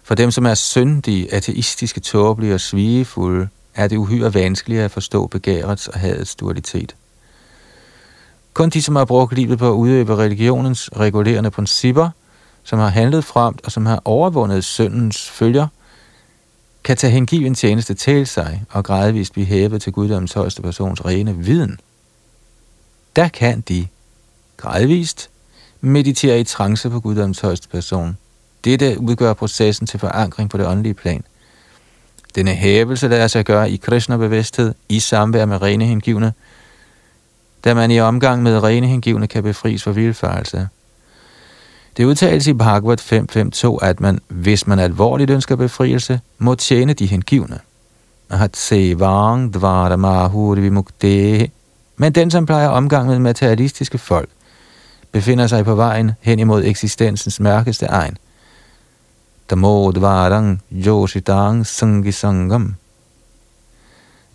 [0.04, 5.28] For dem, som er syndige, ateistiske, tåbelige og svigefulde, er det uhyre vanskeligt at forstå
[5.28, 6.96] begærets og hadets dualitet.
[8.54, 12.10] Kun de, som har brugt livet på at udøve religionens regulerende principper,
[12.64, 15.68] som har handlet fremt og som har overvundet syndens følger,
[16.84, 21.38] kan tage hengiven tjeneste til sig og gradvist blive hævet til guddommens højeste persons rene
[21.38, 21.80] viden–
[23.16, 23.88] der kan de
[24.58, 25.30] gradvist
[25.82, 28.18] meditere i trance på Guddoms højeste person.
[28.64, 31.24] Dette udgør processen til forankring på det åndelige plan.
[32.36, 36.34] Denne hævelse lader sig gøre i Krishna-bevidsthed, i samvær med rene hengivne,
[37.64, 40.68] da man i omgang med rene hengivne kan befries for vilfarelse.
[41.98, 43.00] Det udtales i Bhagavad
[43.80, 47.60] 5.5.2, at man, hvis man alvorligt ønsker befrielse, må tjene de hengivne.
[48.30, 51.52] Ahat sevang dvara mahuri vimuktehe
[51.98, 54.30] men den, som plejer omgang med materialistiske folk,
[55.12, 58.18] befinder sig på vejen hen imod eksistensens mørkeste egen.
[59.50, 62.76] Damodvarang Yoshidang Sangisangam.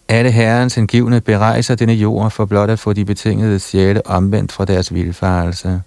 [0.08, 4.64] Alle herrens hengivne berejser denne jord for blot at få de betingede sjæle omvendt fra
[4.64, 5.82] deres vilfarelse.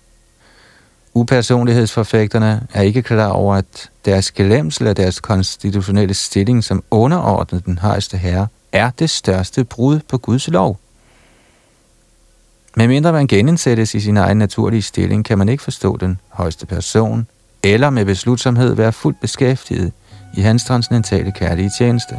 [1.13, 7.77] Upersonlighedsforfægterne er ikke klar over, at deres glemsel af deres konstitutionelle stilling som underordnet den
[7.77, 10.79] højeste herre er det største brud på Guds lov.
[12.75, 16.65] Men mindre man genindsættes i sin egen naturlige stilling, kan man ikke forstå den højeste
[16.65, 17.27] person,
[17.63, 19.91] eller med beslutsomhed være fuldt beskæftiget
[20.37, 22.15] i hans transcendentale kærlige tjeneste.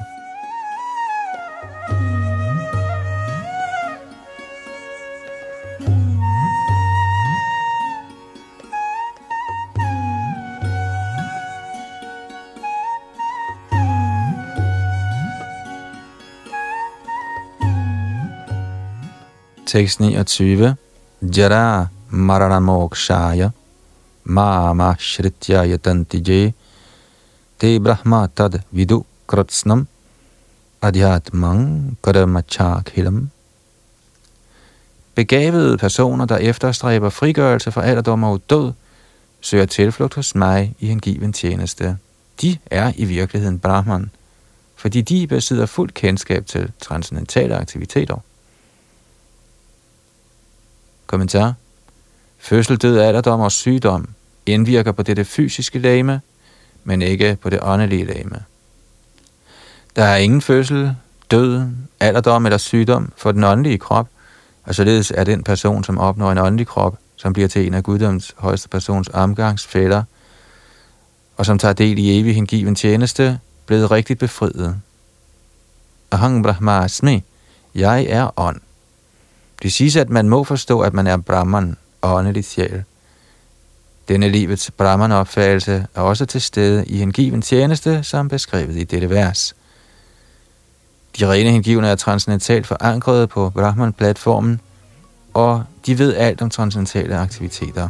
[19.73, 20.77] Tekst 29.
[21.23, 23.51] Jara maranamokshaya
[24.25, 26.53] mama shritya yatanti je
[27.59, 29.87] te brahma tad vidu kratsnam
[30.83, 33.31] adhyatmang karamachakhilam.
[35.15, 38.73] Begavede personer, der efterstræber frigørelse fra alderdom og død,
[39.41, 41.97] søger tilflugt hos mig i en given tjeneste.
[42.43, 44.11] De er i virkeligheden Brahman,
[44.77, 48.17] fordi de besidder fuldt kendskab til transcendentale aktiviteter.
[51.13, 51.55] Kommentar.
[52.39, 54.09] Fødsel, død, alderdom og sygdom
[54.47, 56.21] indvirker på dette fysiske lame,
[56.85, 58.45] men ikke på det åndelige lame.
[59.97, 60.97] Der er ingen fødsel,
[61.31, 61.67] død,
[62.01, 64.09] alderdom eller sygdom for den åndelige krop,
[64.65, 67.83] og således er den person, som opnår en åndelig krop, som bliver til en af
[67.83, 70.03] guddoms højeste persons omgangsfælder,
[71.37, 74.81] og som tager del i evig hengiven tjeneste, blevet rigtigt befriet.
[76.11, 77.23] Ahang Brahmasmi,
[77.75, 78.61] jeg er ånd.
[79.63, 82.85] Det siges, at man må forstå, at man er Brahman, åndelig sjæl.
[84.09, 89.55] Denne livets Brahman-opfattelse er også til stede i hengiven tjeneste, som beskrevet i dette vers.
[91.19, 94.61] De rene hengivne er transcendentalt forankret på Brahman-platformen,
[95.35, 97.89] og de ved alt om transcendentale aktiviteter.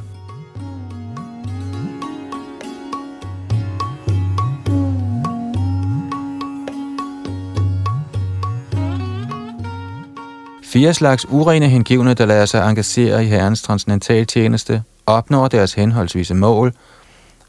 [10.72, 16.34] Fire slags urene hengivne, der lader sig engagere i Herrens transcendental tjeneste, opnår deres henholdsvise
[16.34, 16.72] mål,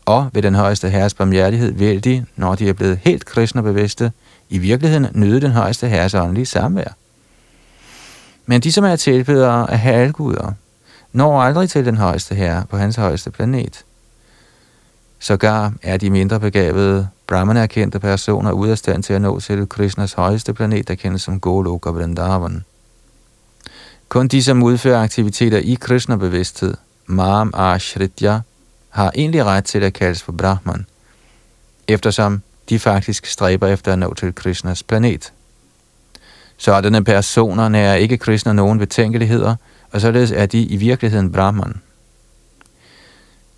[0.06, 4.12] og ved den højeste herres barmhjertighed vil de, når de er blevet helt kristnebevidste,
[4.50, 6.96] i virkeligheden nyde den højeste herres åndelige samvær.
[8.46, 10.52] Men de, som er tilbedere af halvguder,
[11.14, 13.86] når aldrig til den højeste herre på hans højeste planet.
[15.20, 20.14] Sågar er de mindre begavede, brahman-erkendte personer ude af stand til at nå til Krishnas
[20.14, 22.64] højeste planet, der kendes som Golok og Vrindavan.
[24.14, 26.74] Kun de, som udfører aktiviteter i Krishna-bevidsthed,
[27.06, 28.40] Mam Ashritya,
[28.90, 30.86] har egentlig ret til at kaldes for Brahman,
[31.88, 35.34] eftersom de faktisk stræber efter at nå til Krishnas planet.
[36.58, 39.56] Sådanne personer nærer ikke Krishna nogen betænkeligheder,
[39.92, 41.82] og således er de i virkeligheden Brahman.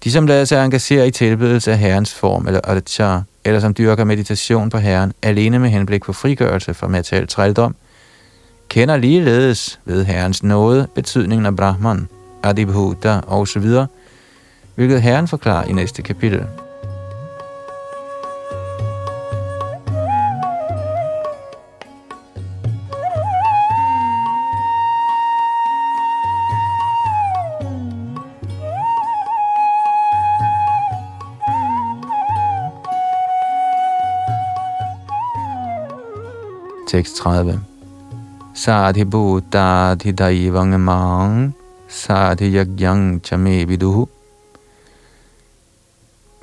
[0.04, 4.04] De, som lader sig engagere i tilbedelse af Herrens form eller adchar, eller som dyrker
[4.04, 7.76] meditation på Herren alene med henblik på frigørelse fra materiel trældom,
[8.76, 12.10] kender ligeledes ved Herrens nåde betydningen af Brahman,
[12.44, 13.70] Adibhuta osv.,
[14.76, 16.46] hvilket Herren forklarer i næste kapitel.
[36.88, 37.75] Tekst 30
[38.56, 41.54] sadhibhutadhidaivangamang
[41.88, 44.08] sadhiyagyang chame viduhu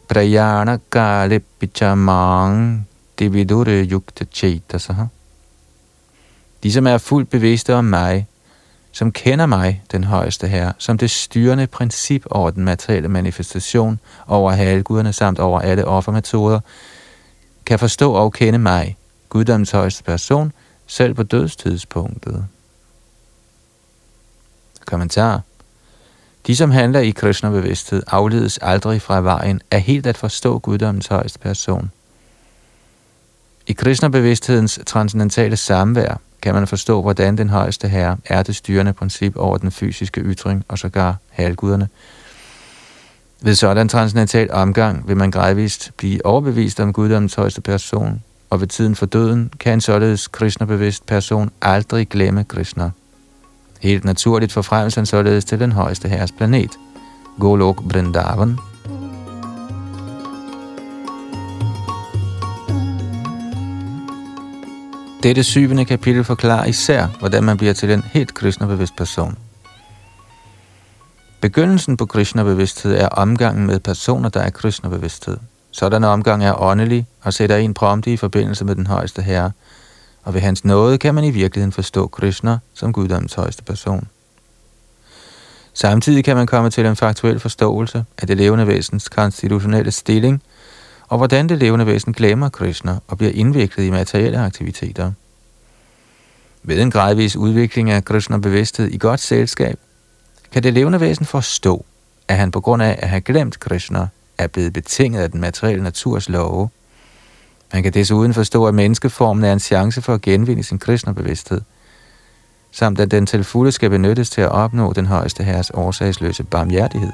[0.09, 2.87] prayana kale pichamang
[3.19, 5.07] dividure yukta chaitasaha.
[6.63, 8.27] De, som er fuldt bevidste om mig,
[8.93, 14.51] som kender mig, den højeste herre, som det styrende princip over den materielle manifestation, over
[14.51, 16.61] halvguderne samt over alle offermetoder,
[17.67, 18.97] kan forstå og kende mig,
[19.29, 20.53] guddommens højeste person,
[20.93, 22.47] selv på dødstidspunktet.
[24.87, 25.41] Kommentar.
[26.47, 31.39] De, som handler i Krishna-bevidsthed, afledes aldrig fra vejen af helt at forstå guddommens højeste
[31.39, 31.91] person.
[33.67, 39.37] I Krishna-bevidsthedens transcendentale samvær kan man forstå, hvordan den højeste herre er det styrende princip
[39.37, 41.89] over den fysiske ytring og sågar halvguderne.
[43.41, 48.23] Ved sådan transcendental omgang vil man gradvist blive overbevist om guddommens højeste person,
[48.53, 52.91] og ved tiden for døden kan en således Krishna-bevidst person aldrig glemme Krishna.
[53.81, 56.71] Helt naturligt forfremmes han således til den højeste herres planet,
[57.41, 58.59] Golok Vrindavan.
[65.23, 69.39] Dette syvende kapitel forklarer især, hvordan man bliver til en helt Krishna-bevidst person.
[71.41, 75.39] Begyndelsen på Krishna-bevidsthed er omgangen med personer, der er Krishna-bevidsthed.
[75.73, 79.51] Sådan omgang er åndelig og sætter en prompte i forbindelse med den højeste herre,
[80.23, 84.09] og ved hans nåde kan man i virkeligheden forstå Krishna som guddommens højeste person.
[85.75, 90.43] Samtidig kan man komme til en faktuel forståelse af det levende væsens konstitutionelle stilling,
[91.09, 95.13] og hvordan det levende væsen glemmer Krishna og bliver indviklet i materielle aktiviteter.
[96.63, 99.79] Ved en gradvis udvikling af Krishna-bevidsthed i godt selskab,
[100.53, 101.85] kan det levende væsen forstå,
[102.29, 104.09] at han på grund af at have glemt Krishna
[104.39, 106.69] er blevet betinget af den materielle naturs love.
[107.73, 111.61] Man kan desuden forstå, at menneskeformen er en chance for at genvinde sin kristnebevidsthed,
[112.71, 117.13] samt at den til fulde skal benyttes til at opnå den højeste herres årsagsløse barmhjertighed.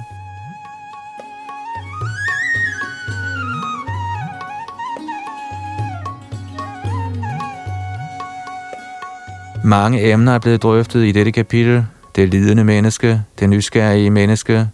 [9.64, 11.86] Mange emner er blevet drøftet i dette kapitel.
[12.16, 14.68] Det lidende menneske, det nysgerrige menneske,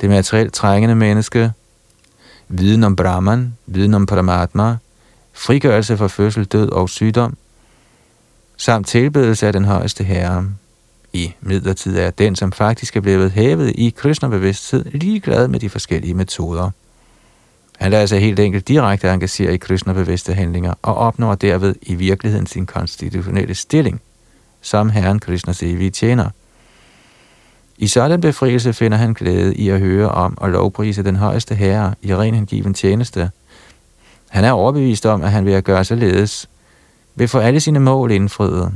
[0.00, 1.52] det materielt trængende menneske,
[2.48, 4.76] viden om Brahman, viden om Paramatma,
[5.32, 7.36] frigørelse fra fødsel, død og sygdom,
[8.56, 10.46] samt tilbedelse af den højeste herre.
[11.12, 16.14] I midlertid er den, som faktisk er blevet hævet i Krishna-bevidsthed, ligeglad med de forskellige
[16.14, 16.70] metoder.
[17.78, 22.46] Han lader sig helt enkelt direkte engagere i Krishna-bevidste handlinger og opnår derved i virkeligheden
[22.46, 24.00] sin konstitutionelle stilling,
[24.60, 26.30] som Herren Krishnas evige tjener–
[27.78, 31.94] i sådan befrielse finder han glæde i at høre om og lovprise den højeste herre
[32.02, 33.30] i ren hengiven tjeneste.
[34.28, 36.48] Han er overbevist om, at han ved at gøre således,
[37.14, 38.72] vil få alle sine mål indfriet.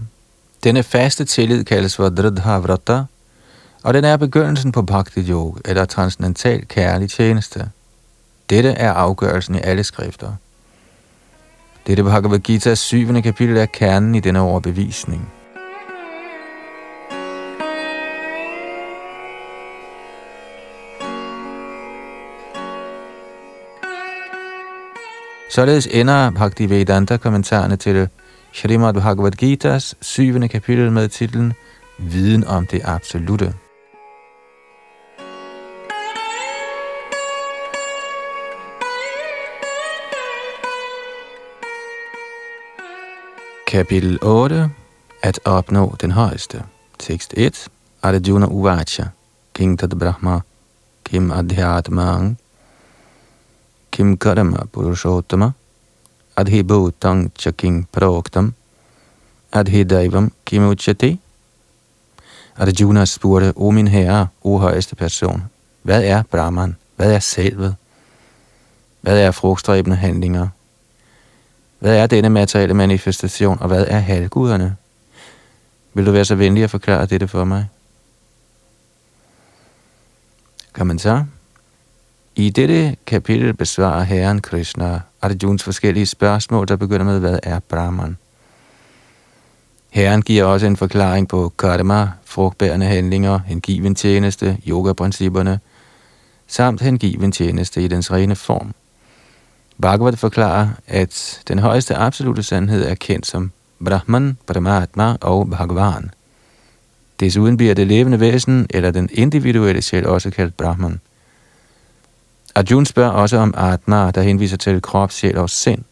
[0.65, 3.05] Denne faste tillid kaldes for Dridhavrata,
[3.83, 7.71] og den er begyndelsen på Bhakti Yoga, eller transcendental kærlig tjeneste.
[8.51, 10.33] Dette er afgørelsen i alle skrifter.
[11.87, 15.33] Dette Bhagavad Gita's syvende kapitel er kernen i denne overbevisning.
[25.51, 28.09] Således ender Bhakti Vedanta kommentarerne til
[28.53, 31.53] Srimad Bhagavad Gita's syvende kapitel med titlen
[31.99, 33.55] Viden om det absolute.
[43.67, 44.71] Kapitel 8.
[45.23, 46.63] At opnå den højeste.
[46.99, 47.69] Tekst 1.
[48.03, 49.05] Arjuna Uvacha.
[49.55, 50.41] King Tad Brahma.
[51.05, 52.40] Kim Adhyatmang.
[53.91, 55.53] Kim Karama Purushottama.
[56.37, 58.55] Adhi Bhutang Chaking Proktam.
[59.53, 61.21] Adhi Daivam Kimuchati.
[62.57, 65.43] Arjuna spurgte, O min herre, o højeste person,
[65.83, 66.77] hvad er Brahman?
[66.97, 67.77] Hvad er selvet?
[69.01, 70.49] Hvad er frugtstræbende handlinger?
[71.79, 74.77] Hvad er denne materielle manifestation, og hvad er halvguderne?
[75.95, 77.69] Vil du være så venlig at forklare dette for mig?
[80.73, 81.27] Kommentar.
[82.41, 88.17] I dette kapitel besvarer Herren Krishna Arjuns forskellige spørgsmål, der begynder med, hvad er Brahman?
[89.91, 95.61] Herren giver også en forklaring på karma, frugtbærende handlinger, hengiven tjeneste, yoga-principperne,
[96.47, 98.75] samt hengiven tjeneste i dens rene form.
[99.83, 103.53] Bhagavad forklarer, at den højeste absolute sandhed er kendt som
[103.85, 106.11] Brahman, Brahmatma og Bhagavan.
[107.21, 111.01] Desuden bliver det levende væsen, eller den individuelle sjæl, også kaldt Brahman.
[112.55, 115.85] Arjun spørger også om Atma, der henviser til krop, sjæl og sind.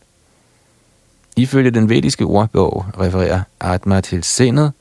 [1.37, 4.73] Ifølge den vediske ordbog refererer Atma til sindet,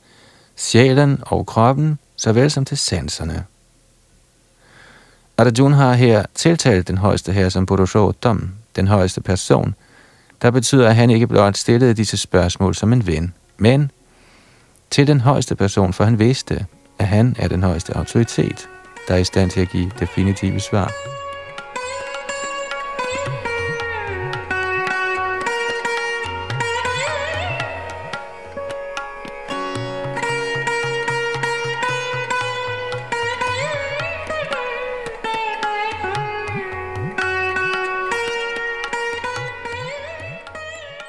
[0.56, 3.44] sjælen og kroppen, såvel som til sanserne.
[5.38, 9.74] Arjun har her tiltalt den højeste her som Purushottam, den højeste person,
[10.42, 13.90] der betyder, at han ikke blot stillede disse spørgsmål som en ven, men
[14.90, 16.66] til den højeste person, for han vidste,
[16.98, 18.68] at han er den højeste autoritet,
[19.08, 21.17] der er i stand til at give definitive svar.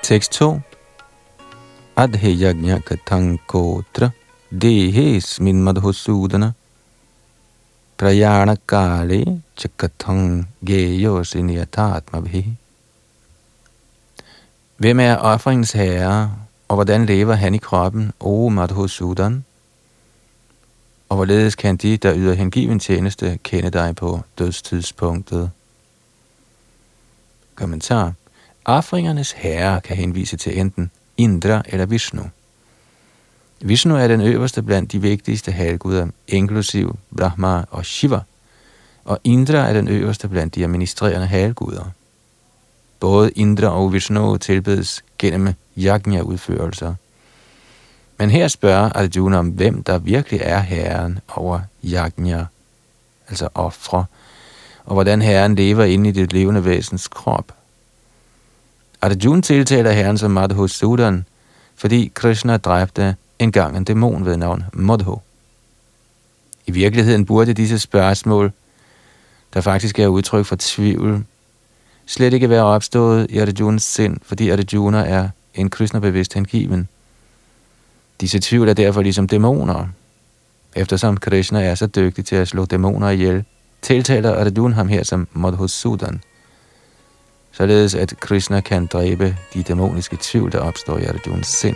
[0.09, 0.61] Tekst 2.
[1.95, 4.09] Adhe yajna katankotra
[4.61, 6.53] dehes min madhusudana
[7.97, 12.57] prayana kale chakathang geyo siniyatatmabhi.
[14.77, 16.31] Hvem er offringens herre,
[16.67, 19.45] og hvordan lever han i kroppen, o Madhusudan?
[21.09, 25.51] Og hvorledes kan de, der yder hengiven tjeneste, kende dig på dødstidspunktet?
[27.55, 28.13] Kommentar.
[28.69, 32.23] Afringernes herre kan henvise til enten Indra eller Vishnu.
[33.61, 38.19] Vishnu er den øverste blandt de vigtigste halvguder, inklusiv Brahma og Shiva,
[39.05, 41.83] og Indra er den øverste blandt de administrerende halvguder.
[42.99, 46.95] Både Indra og Vishnu tilbedes gennem yajna-udførelser.
[48.17, 52.45] Men her spørger Arjuna om, hvem der virkelig er herren over yajna,
[53.29, 54.05] altså ofre,
[54.85, 57.58] og hvordan herren lever inde i det levende væsens krop.
[59.01, 61.25] Arjuna tiltaler herren som Madhusudan,
[61.75, 65.21] fordi Krishna dræbte engang en dæmon ved navn Madhu.
[66.67, 68.51] I virkeligheden burde disse spørgsmål,
[69.53, 71.25] der faktisk er udtryk for tvivl,
[72.05, 76.87] slet ikke være opstået i Arjunas sind, fordi Arjuna er en Krishna-bevidst hengiven.
[78.21, 79.87] Disse tvivl er derfor ligesom dæmoner.
[80.75, 83.43] Eftersom Krishna er så dygtig til at slå dæmoner ihjel,
[83.81, 86.21] tiltaler Arjuna ham her som Madhusudan
[87.59, 91.75] således at Krishna kan dræbe de dæmoniske tvivl, der opstår i Arjunas sind.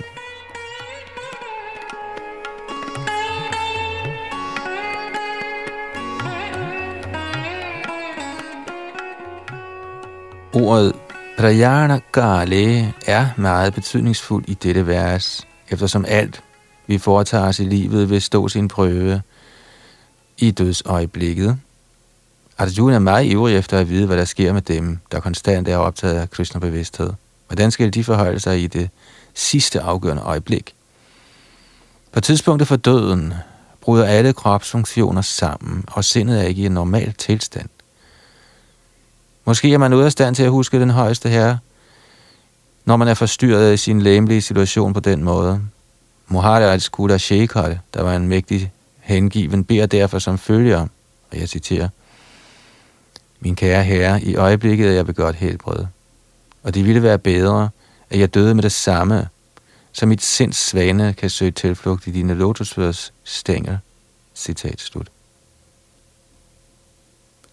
[10.53, 10.95] Ordet
[11.37, 16.43] Prayana Gale er meget betydningsfuldt i dette vers, eftersom alt,
[16.87, 19.21] vi foretager os i livet, vil stå sin prøve
[20.37, 21.57] i dødsøjeblikket.
[22.63, 25.77] Arjuna er meget ivrig efter at vide, hvad der sker med dem, der konstant er
[25.77, 27.13] optaget af Krishna-bevidsthed.
[27.47, 28.89] Hvordan skal de forholde sig i det
[29.33, 30.75] sidste afgørende øjeblik?
[32.11, 33.33] På tidspunktet for døden
[33.81, 37.69] bryder alle kropsfunktioner sammen, og sindet er ikke i en normal tilstand.
[39.45, 41.59] Måske er man ude af stand til at huske den højeste herre,
[42.85, 45.61] når man er forstyrret i sin læmelige situation på den måde.
[46.27, 50.87] Muharraj Kuda Shekhar, der var en mægtig hengiven, beder derfor som følger,
[51.31, 51.89] og jeg citerer,
[53.43, 55.85] min kære herre, i øjeblikket er jeg ved godt helbred,
[56.63, 57.69] og det ville være bedre,
[58.09, 59.27] at jeg døde med det samme,
[59.91, 63.77] så mit sinds svane kan søge tilflugt i dine lotusfødders stænger.
[64.35, 65.07] Citat slut.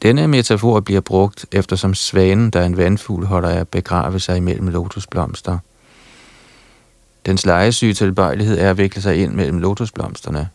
[0.03, 4.37] Denne metafor bliver brugt, eftersom svanen, der er en vandfugl, holder af at begrave sig
[4.37, 5.59] imellem lotusblomster.
[7.27, 10.49] Dens lejesyge tilbøjelighed er at vikle sig ind mellem lotusblomsterne.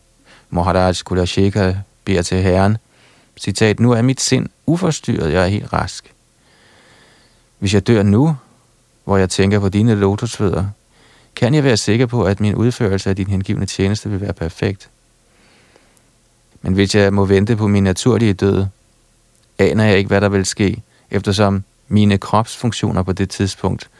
[0.50, 1.74] Maharaj Kulasheka
[2.04, 2.78] beder til herren,
[3.40, 6.12] citat, nu er mit sind uforstyrret, jeg er helt rask.
[7.58, 8.36] Hvis jeg dør nu,
[9.04, 10.66] hvor jeg tænker på dine lotusfødder,
[11.36, 14.88] kan jeg være sikker på, at min udførelse af din hengivne tjeneste vil være perfekt.
[16.62, 18.66] Men hvis jeg må vente på min naturlige død,
[19.58, 23.90] aner jeg ikke, hvad der vil ske, eftersom mine kropsfunktioner på det tidspunkt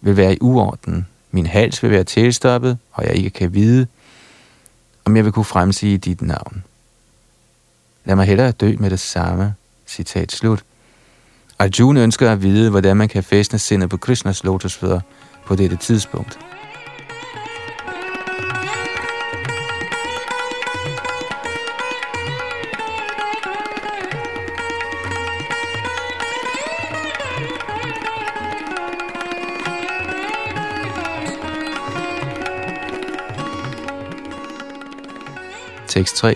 [0.00, 1.06] vil være i uorden.
[1.30, 3.86] Min hals vil være tilstoppet, og jeg ikke kan vide,
[5.04, 6.64] om jeg vil kunne fremsige dit navn.
[8.04, 9.54] Lad mig hellere dø med det samme.
[9.92, 10.64] Citat slut.
[11.58, 15.00] Arjuna ønsker at vide, hvordan man kan fæstne sindet på Krishnas lotusfødder
[15.46, 16.38] på dette tidspunkt.
[35.88, 36.34] Tekst 3.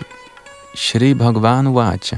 [0.75, 2.17] Shri Bhagavan Vacha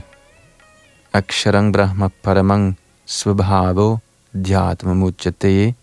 [1.12, 4.00] Aksharang Brahma Paramang Svabhavo
[4.32, 5.74] Dhyatma Muchate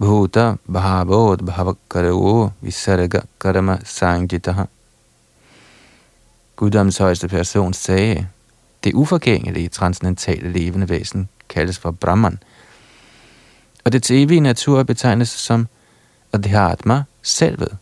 [0.00, 4.64] Bhuta Bhavod Bhavakaravo Visarga Karma Sangitaha.
[6.56, 8.26] Guddoms højeste person sagde,
[8.84, 12.38] det uforgængelige transcendentale levende væsen kaldes for Brahman,
[13.84, 15.68] og det evige natur betegnes som
[16.32, 17.76] Adhyatma, selvet.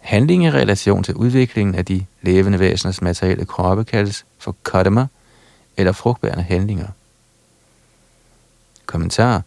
[0.00, 5.06] Handling i relation til udviklingen af de levende væseners materielle kroppe kaldes for karma,
[5.78, 6.86] eller frugtbærende handlinger.
[8.86, 9.42] Kommentar.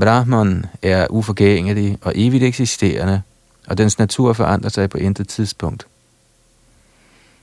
[0.00, 3.22] Brahman er uforgængelig og evigt eksisterende,
[3.66, 5.86] og dens natur forandrer sig på intet tidspunkt.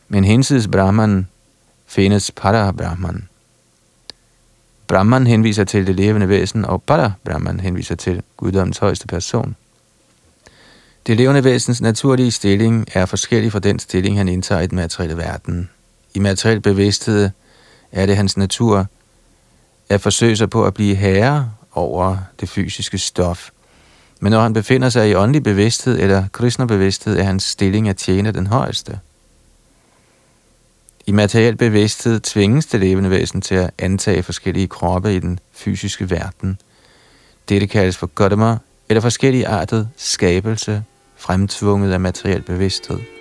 [0.07, 1.27] Men hensides Brahman
[1.85, 3.27] findes Para Brahman.
[4.87, 9.55] Brahman henviser til det levende væsen, og Para Brahman henviser til guddommens højeste person.
[11.07, 15.17] Det levende væsens naturlige stilling er forskellig fra den stilling, han indtager i den materielle
[15.17, 15.69] verden.
[16.13, 17.29] I materiel bevidsthed
[17.93, 18.85] er det hans natur
[19.89, 23.49] at forsøge sig på at blive herre over det fysiske stof.
[24.19, 27.97] Men når han befinder sig i åndelig bevidsthed eller kristner bevidsthed, er hans stilling at
[27.97, 28.99] tjene den højeste.
[31.05, 36.09] I materiel bevidsthed tvinges det levende væsen til at antage forskellige kroppe i den fysiske
[36.09, 36.57] verden.
[37.49, 38.57] Dette kaldes for goddamer
[38.89, 40.83] eller forskellige artet skabelse
[41.15, 43.12] fremtvunget af materiel bevidsthed.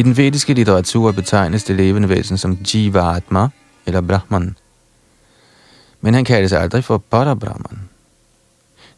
[0.00, 3.48] I den vediske litteratur betegnes det levende væsen som Jivatma
[3.86, 4.56] eller Brahman.
[6.00, 7.88] Men han kaldes aldrig for Brahman.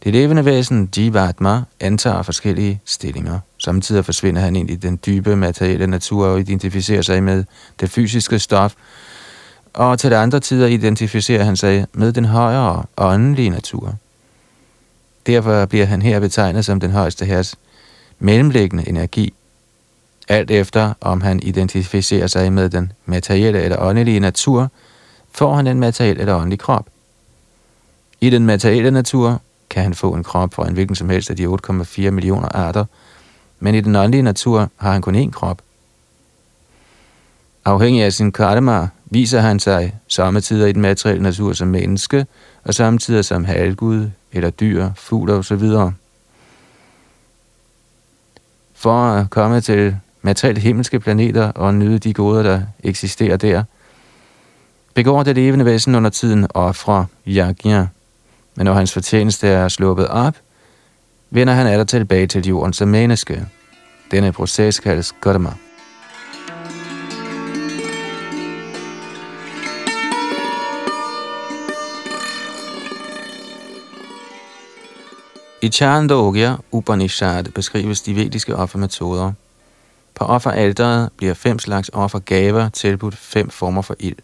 [0.04, 3.38] Det levende væsen, Jivatma, antager forskellige stillinger.
[3.58, 7.44] Samtidig forsvinder han ind i den dybe materielle natur og identificerer sig med
[7.80, 8.74] det fysiske stof,
[9.72, 13.94] og til andre tider identificerer han sig med den højere åndelige natur.
[15.26, 17.56] Derfor bliver han her betegnet som den højeste herres
[18.18, 19.34] mellemliggende energi,
[20.28, 24.68] alt efter om han identificerer sig med den materielle eller åndelige natur,
[25.32, 26.86] får han en materiel eller åndelig krop.
[28.20, 31.36] I den materielle natur kan han få en krop for en hvilken som helst af
[31.36, 32.84] de 8,4 millioner arter,
[33.60, 35.62] men i den åndelige natur har han kun én krop.
[37.64, 42.26] Afhængig af sin karma viser han sig samtidig i den materielle natur som menneske,
[42.64, 45.92] og samtidig som halvgud eller dyr, fugl og så videre.
[48.74, 53.64] For at komme til materielt himmelske planeter og nyde de goder, der eksisterer der,
[54.94, 57.86] begår det levende væsen under tiden ofre yagya,
[58.56, 60.34] men når hans fortjeneste er sluppet op,
[61.30, 63.46] vender han atter tilbage til jorden som menneske.
[64.10, 65.52] Denne proces kaldes karma.
[75.62, 79.32] I Chandogya Upanishad beskrives de vediske offermetoder.
[80.14, 84.16] På offeralteret bliver fem slags offergaver tilbudt fem former for ild.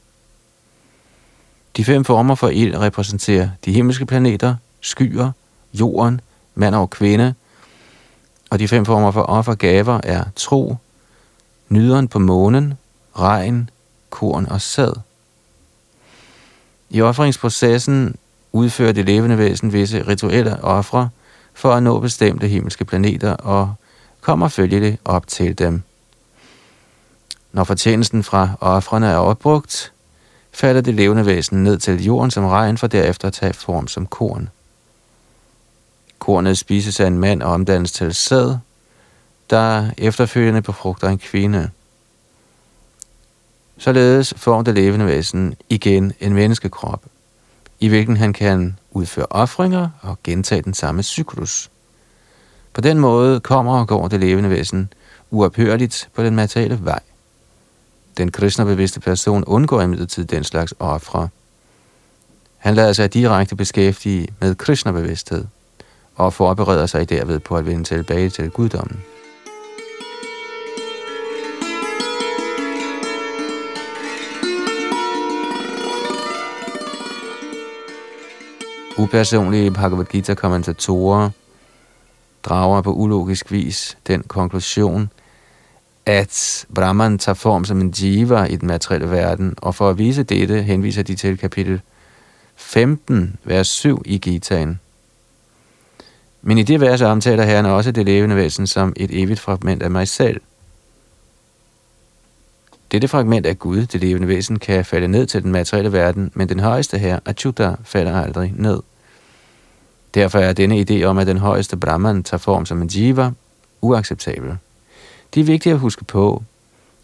[1.77, 5.31] De fem former for ild repræsenterer de himmelske planeter, skyer,
[5.75, 6.21] jorden,
[6.55, 7.35] mand og kvinde,
[8.51, 10.77] og de fem former for offergaver er tro,
[11.69, 12.75] nyderen på månen,
[13.19, 13.71] regn,
[14.11, 14.93] korn og sæd.
[16.91, 18.17] I offringsprocessen
[18.53, 21.09] udfører det levende væsen visse rituelle ofre
[21.55, 23.75] for at nå bestemte himmelske planeter og
[24.29, 25.83] kommer følgelig op til dem.
[27.53, 29.93] Når fortjenesten fra offrene er opbrugt,
[30.53, 34.07] falder det levende væsen ned til jorden som regn for derefter at tage form som
[34.07, 34.49] korn.
[36.19, 38.57] Kornet spises af en mand og omdannes til sæd,
[39.51, 41.71] der efterfølgende befrugter en kvinde.
[43.79, 47.03] Således får det levende væsen igen en menneskekrop,
[47.81, 51.71] i hvilken han kan udføre ofringer og gentage den samme cyklus.
[52.73, 54.93] På den måde kommer og går det levende væsen
[55.31, 57.01] uophørligt på den materielle vej.
[58.17, 61.29] Den kristnebevidste person undgår imidlertid den slags ofre.
[62.57, 65.45] Han lader sig direkte beskæftige med kristnebevidsthed
[66.17, 69.05] og forbereder sig derved på at vende tilbage til guddommen.
[78.99, 81.31] Upersonlige Bhagavad Gita-kommentatorer
[82.45, 85.11] drager på ulogisk vis den konklusion,
[86.07, 90.23] at Brahman tager form som en jiva i den materielle verden, og for at vise
[90.23, 91.81] dette henviser de til kapitel
[92.57, 94.81] 15, vers 7 i Gitaen.
[96.43, 99.91] Men i det vers omtaler Herren også det levende væsen som et evigt fragment af
[99.91, 100.41] mig selv.
[102.93, 106.49] Dette fragment af Gud, det levende væsen, kan falde ned til den materielle verden, men
[106.49, 108.81] den højeste her, Achyuta, falder aldrig ned.
[110.15, 113.31] Derfor er denne idé om, at den højeste Brahman tager form som en jiva,
[113.81, 114.57] uacceptabel.
[115.35, 116.43] Det er vigtigt at huske på,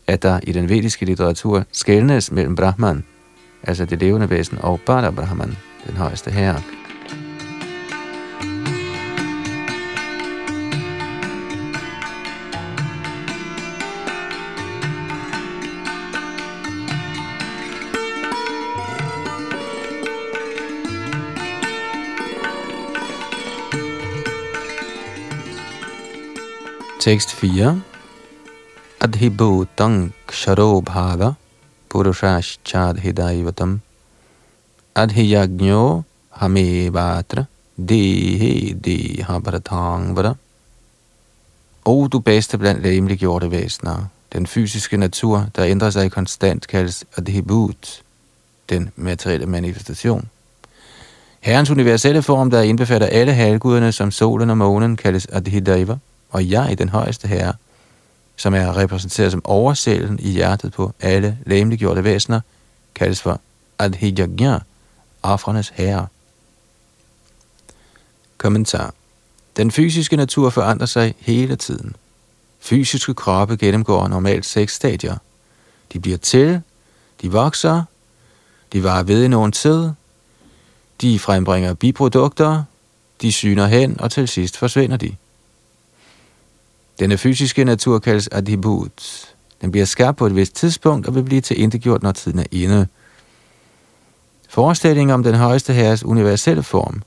[0.07, 3.05] at der i den vediske litteratur skældnes mellem Brahman,
[3.63, 6.84] altså det levende væsen, og Bada Brahman, den højeste herre.
[27.05, 27.83] Tekst 4
[29.01, 31.35] Adhibhutang ksharo bhava
[31.91, 33.81] purushashchadhidaivatam.
[34.97, 36.05] Adhiyagno
[36.41, 37.47] hamevatra
[37.77, 40.35] dehe deha bharatangvara
[41.85, 48.03] O du bedste blandt læmeliggjorte væsener, den fysiske natur, der ændrer sig konstant, kaldes adhibut,
[48.71, 50.29] den materielle manifestation.
[51.41, 55.99] Herrens universelle form, der indbefatter alle halvguderne som solen og månen, kaldes adhidaiva
[56.35, 57.53] og jeg, den højeste herre,
[58.37, 62.41] som er repræsenteret som oversælen i hjertet på alle læmeliggjorte væsener,
[62.95, 63.41] kaldes for
[63.79, 64.59] Adhijagya,
[65.23, 66.07] offrenes herre.
[68.39, 68.95] Kommentar.
[69.57, 71.97] Den fysiske natur forandrer sig hele tiden.
[72.61, 75.17] Fysiske kroppe gennemgår normalt seks stadier.
[75.93, 76.63] De bliver til,
[77.23, 77.83] de vokser,
[78.73, 79.91] de varer ved i nogen tid,
[81.01, 82.63] de frembringer biprodukter,
[83.23, 85.17] de syner hen, og til sidst forsvinder de.
[86.99, 89.29] Denne fysiske natur kaldes adibut.
[89.61, 92.45] Den bliver skabt på et vist tidspunkt og vil blive til indegjort, når tiden er
[92.51, 92.87] inde.
[94.49, 97.03] Forestillingen om den højeste herres universelle form,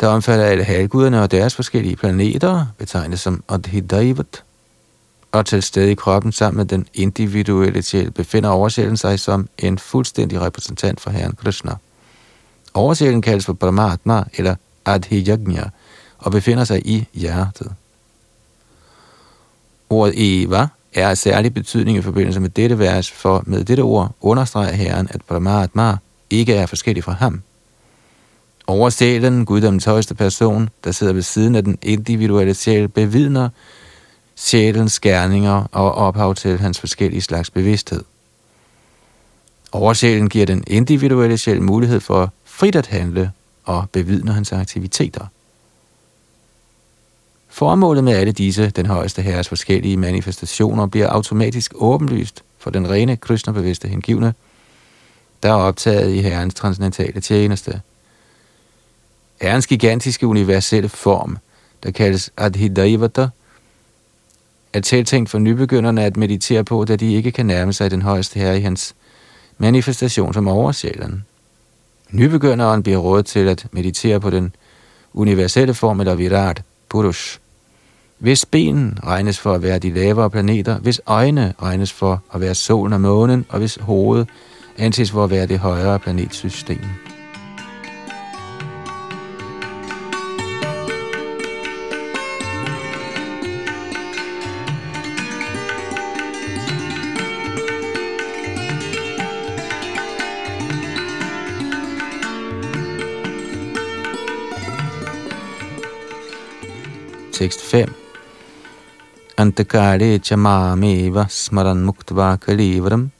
[0.00, 4.44] der omfatter alle halvguderne og deres forskellige planeter, betegnes som Adhidaivat,
[5.32, 9.78] og til stede i kroppen sammen med den individuelle sjæl befinder oversjælen sig som en
[9.78, 11.74] fuldstændig repræsentant for Herren Krishna.
[12.74, 15.64] Oversjælen kaldes for Brahmatma eller Adhiyagnya
[16.18, 17.72] og befinder sig i hjertet.
[19.92, 24.14] Ordet Eva er af særlig betydning i forbindelse med dette vers, for med dette ord
[24.20, 25.96] understreger Herren, at Brahmatma
[26.30, 27.42] ikke er forskellig fra ham.
[28.66, 33.48] Over sjælen, guddommens højeste person, der sidder ved siden af den individuelle sjæl, bevidner
[34.36, 38.02] sjælens gerninger og ophav til hans forskellige slags bevidsthed.
[39.72, 43.30] Oversjælen giver den individuelle sjæl mulighed for frit at handle
[43.64, 45.26] og bevidner hans aktiviteter.
[47.52, 53.16] Formålet med alle disse, den højeste herres forskellige manifestationer, bliver automatisk åbenlyst for den rene
[53.16, 54.34] kristnebevidste hengivne,
[55.42, 57.80] der er optaget i herrens transcendentale tjeneste.
[59.40, 61.38] Herrens gigantiske universelle form,
[61.82, 63.28] der kaldes Adhidaivata,
[64.72, 68.38] er tiltænkt for nybegynderne at meditere på, da de ikke kan nærme sig den højeste
[68.38, 68.94] herre i hans
[69.58, 71.24] manifestation som oversjælen.
[72.10, 74.54] Nybegynderen bliver rådet til at meditere på den
[75.14, 77.41] universelle form eller virat, Purush.
[78.22, 82.54] Hvis ben regnes for at være de lavere planeter, hvis øjne regnes for at være
[82.54, 84.28] solen og månen, og hvis hovedet
[84.78, 86.80] anses for at være det højere planetsystem.
[107.32, 108.11] Tekst 5
[109.42, 113.10] Antakare chamameva smaran muktva kalivaram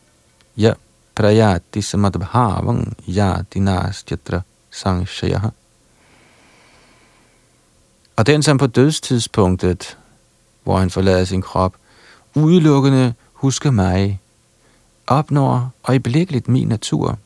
[0.56, 0.74] ya
[1.14, 5.50] prayati samadbhavam yati nastjatra sangshayaha.
[8.16, 9.98] Og den, som på dødstidspunktet,
[10.62, 11.74] hvor han forlader sin krop,
[12.34, 14.20] udelukkende husker mig,
[15.06, 17.18] opnår øjeblikkeligt min natur.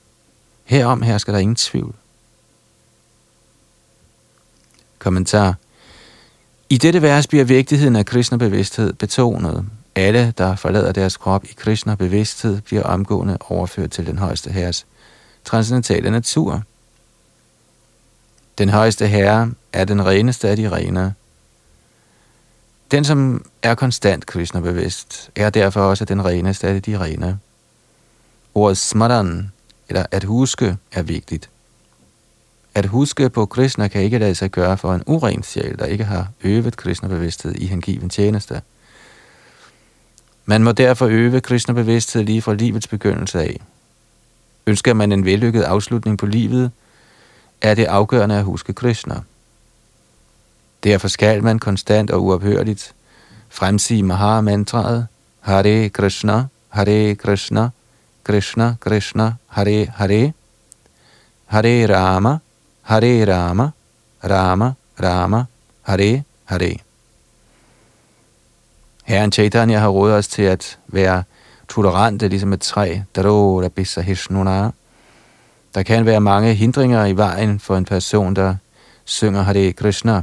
[0.65, 1.95] Herom her skal der ingen tvivl.
[4.99, 5.55] Kommentar.
[6.71, 9.67] I dette vers bliver vigtigheden af Krishna bevidsthed betonet.
[9.95, 14.87] Alle, der forlader deres krop i Krishna bevidsthed, bliver omgående overført til den højeste herres
[15.45, 16.63] transcendentale natur.
[18.59, 21.15] Den højeste herre er den reneste af de rene.
[22.91, 27.39] Den, som er konstant Krishna bevidst, er derfor også den reneste af de rene.
[28.55, 29.53] Ordet smaran,
[29.89, 31.51] eller at huske, er vigtigt.
[32.77, 36.05] At huske på Krishna kan ikke lade sig gøre for en uren sjæl, der ikke
[36.05, 38.63] har øvet Krishna-bevidsthed i hengiven tjeneste.
[40.47, 43.61] Man må derfor øve Krishna-bevidsthed lige fra livets begyndelse af.
[44.67, 46.71] Ønsker man en vellykket afslutning på livet,
[47.63, 49.21] er det afgørende at huske Krishna.
[50.85, 52.95] Derfor skal man konstant og uophørligt
[53.49, 55.07] fremsige Maha-mantraet
[55.41, 57.69] Hare Krishna, Hare Krishna,
[58.25, 60.33] Krishna Krishna, Hare Hare,
[61.47, 62.39] Hare Rama,
[62.87, 63.71] Hare Rama,
[64.25, 64.73] Rama,
[65.03, 65.45] Rama,
[65.83, 66.77] Hare, Hare.
[69.05, 71.23] Herren Chaitanya har rådet os til at være
[71.69, 74.73] tolerante, ligesom et træ, der
[75.75, 78.55] Der kan være mange hindringer i vejen for en person, der
[79.05, 80.23] synger Hare Krishna.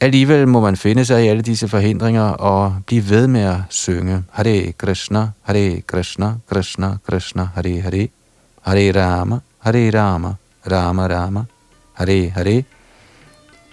[0.00, 4.24] Alligevel må man finde sig i alle disse forhindringer og blive ved med at synge
[4.30, 8.08] Hare Krishna, Hare Krishna, Krishna Krishna, Hare Hare,
[8.62, 10.34] Hare Rama, Hare Rama,
[10.66, 11.44] Rama Rama,
[11.92, 12.64] Hare Hare,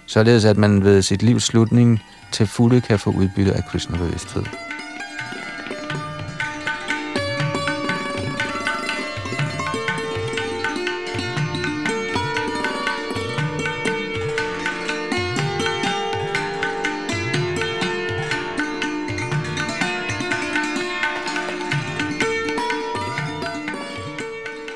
[0.06, 2.00] således at man ved sit livs slutning
[2.32, 4.67] til fulde kan få udbytte af Krishna-bevidsthed.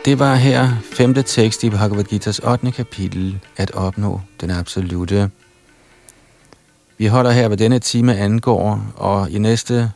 [0.05, 2.73] Det var her femte tekst i Bhagavad Gita's 8.
[2.73, 5.31] kapitel, at opnå den absolute.
[6.99, 9.93] Vi holder her, hvad denne time angår, og i næste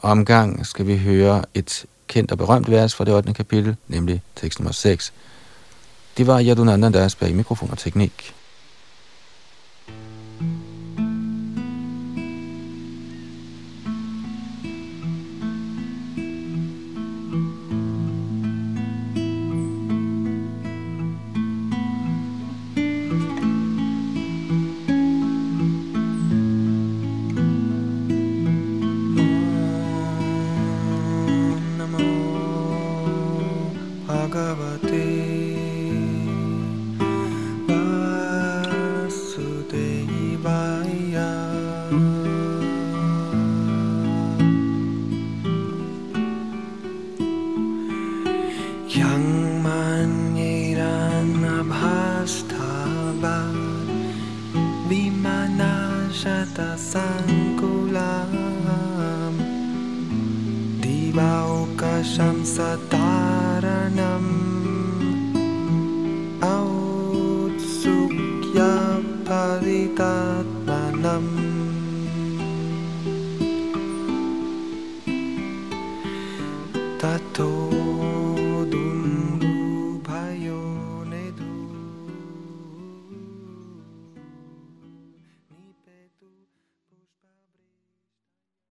[0.00, 3.34] omgang skal vi høre et kendt og berømt vers fra det 8.
[3.34, 5.12] kapitel, nemlig tekst nummer 6.
[6.16, 8.34] Det var Yadunandan bag mikrofon og teknik.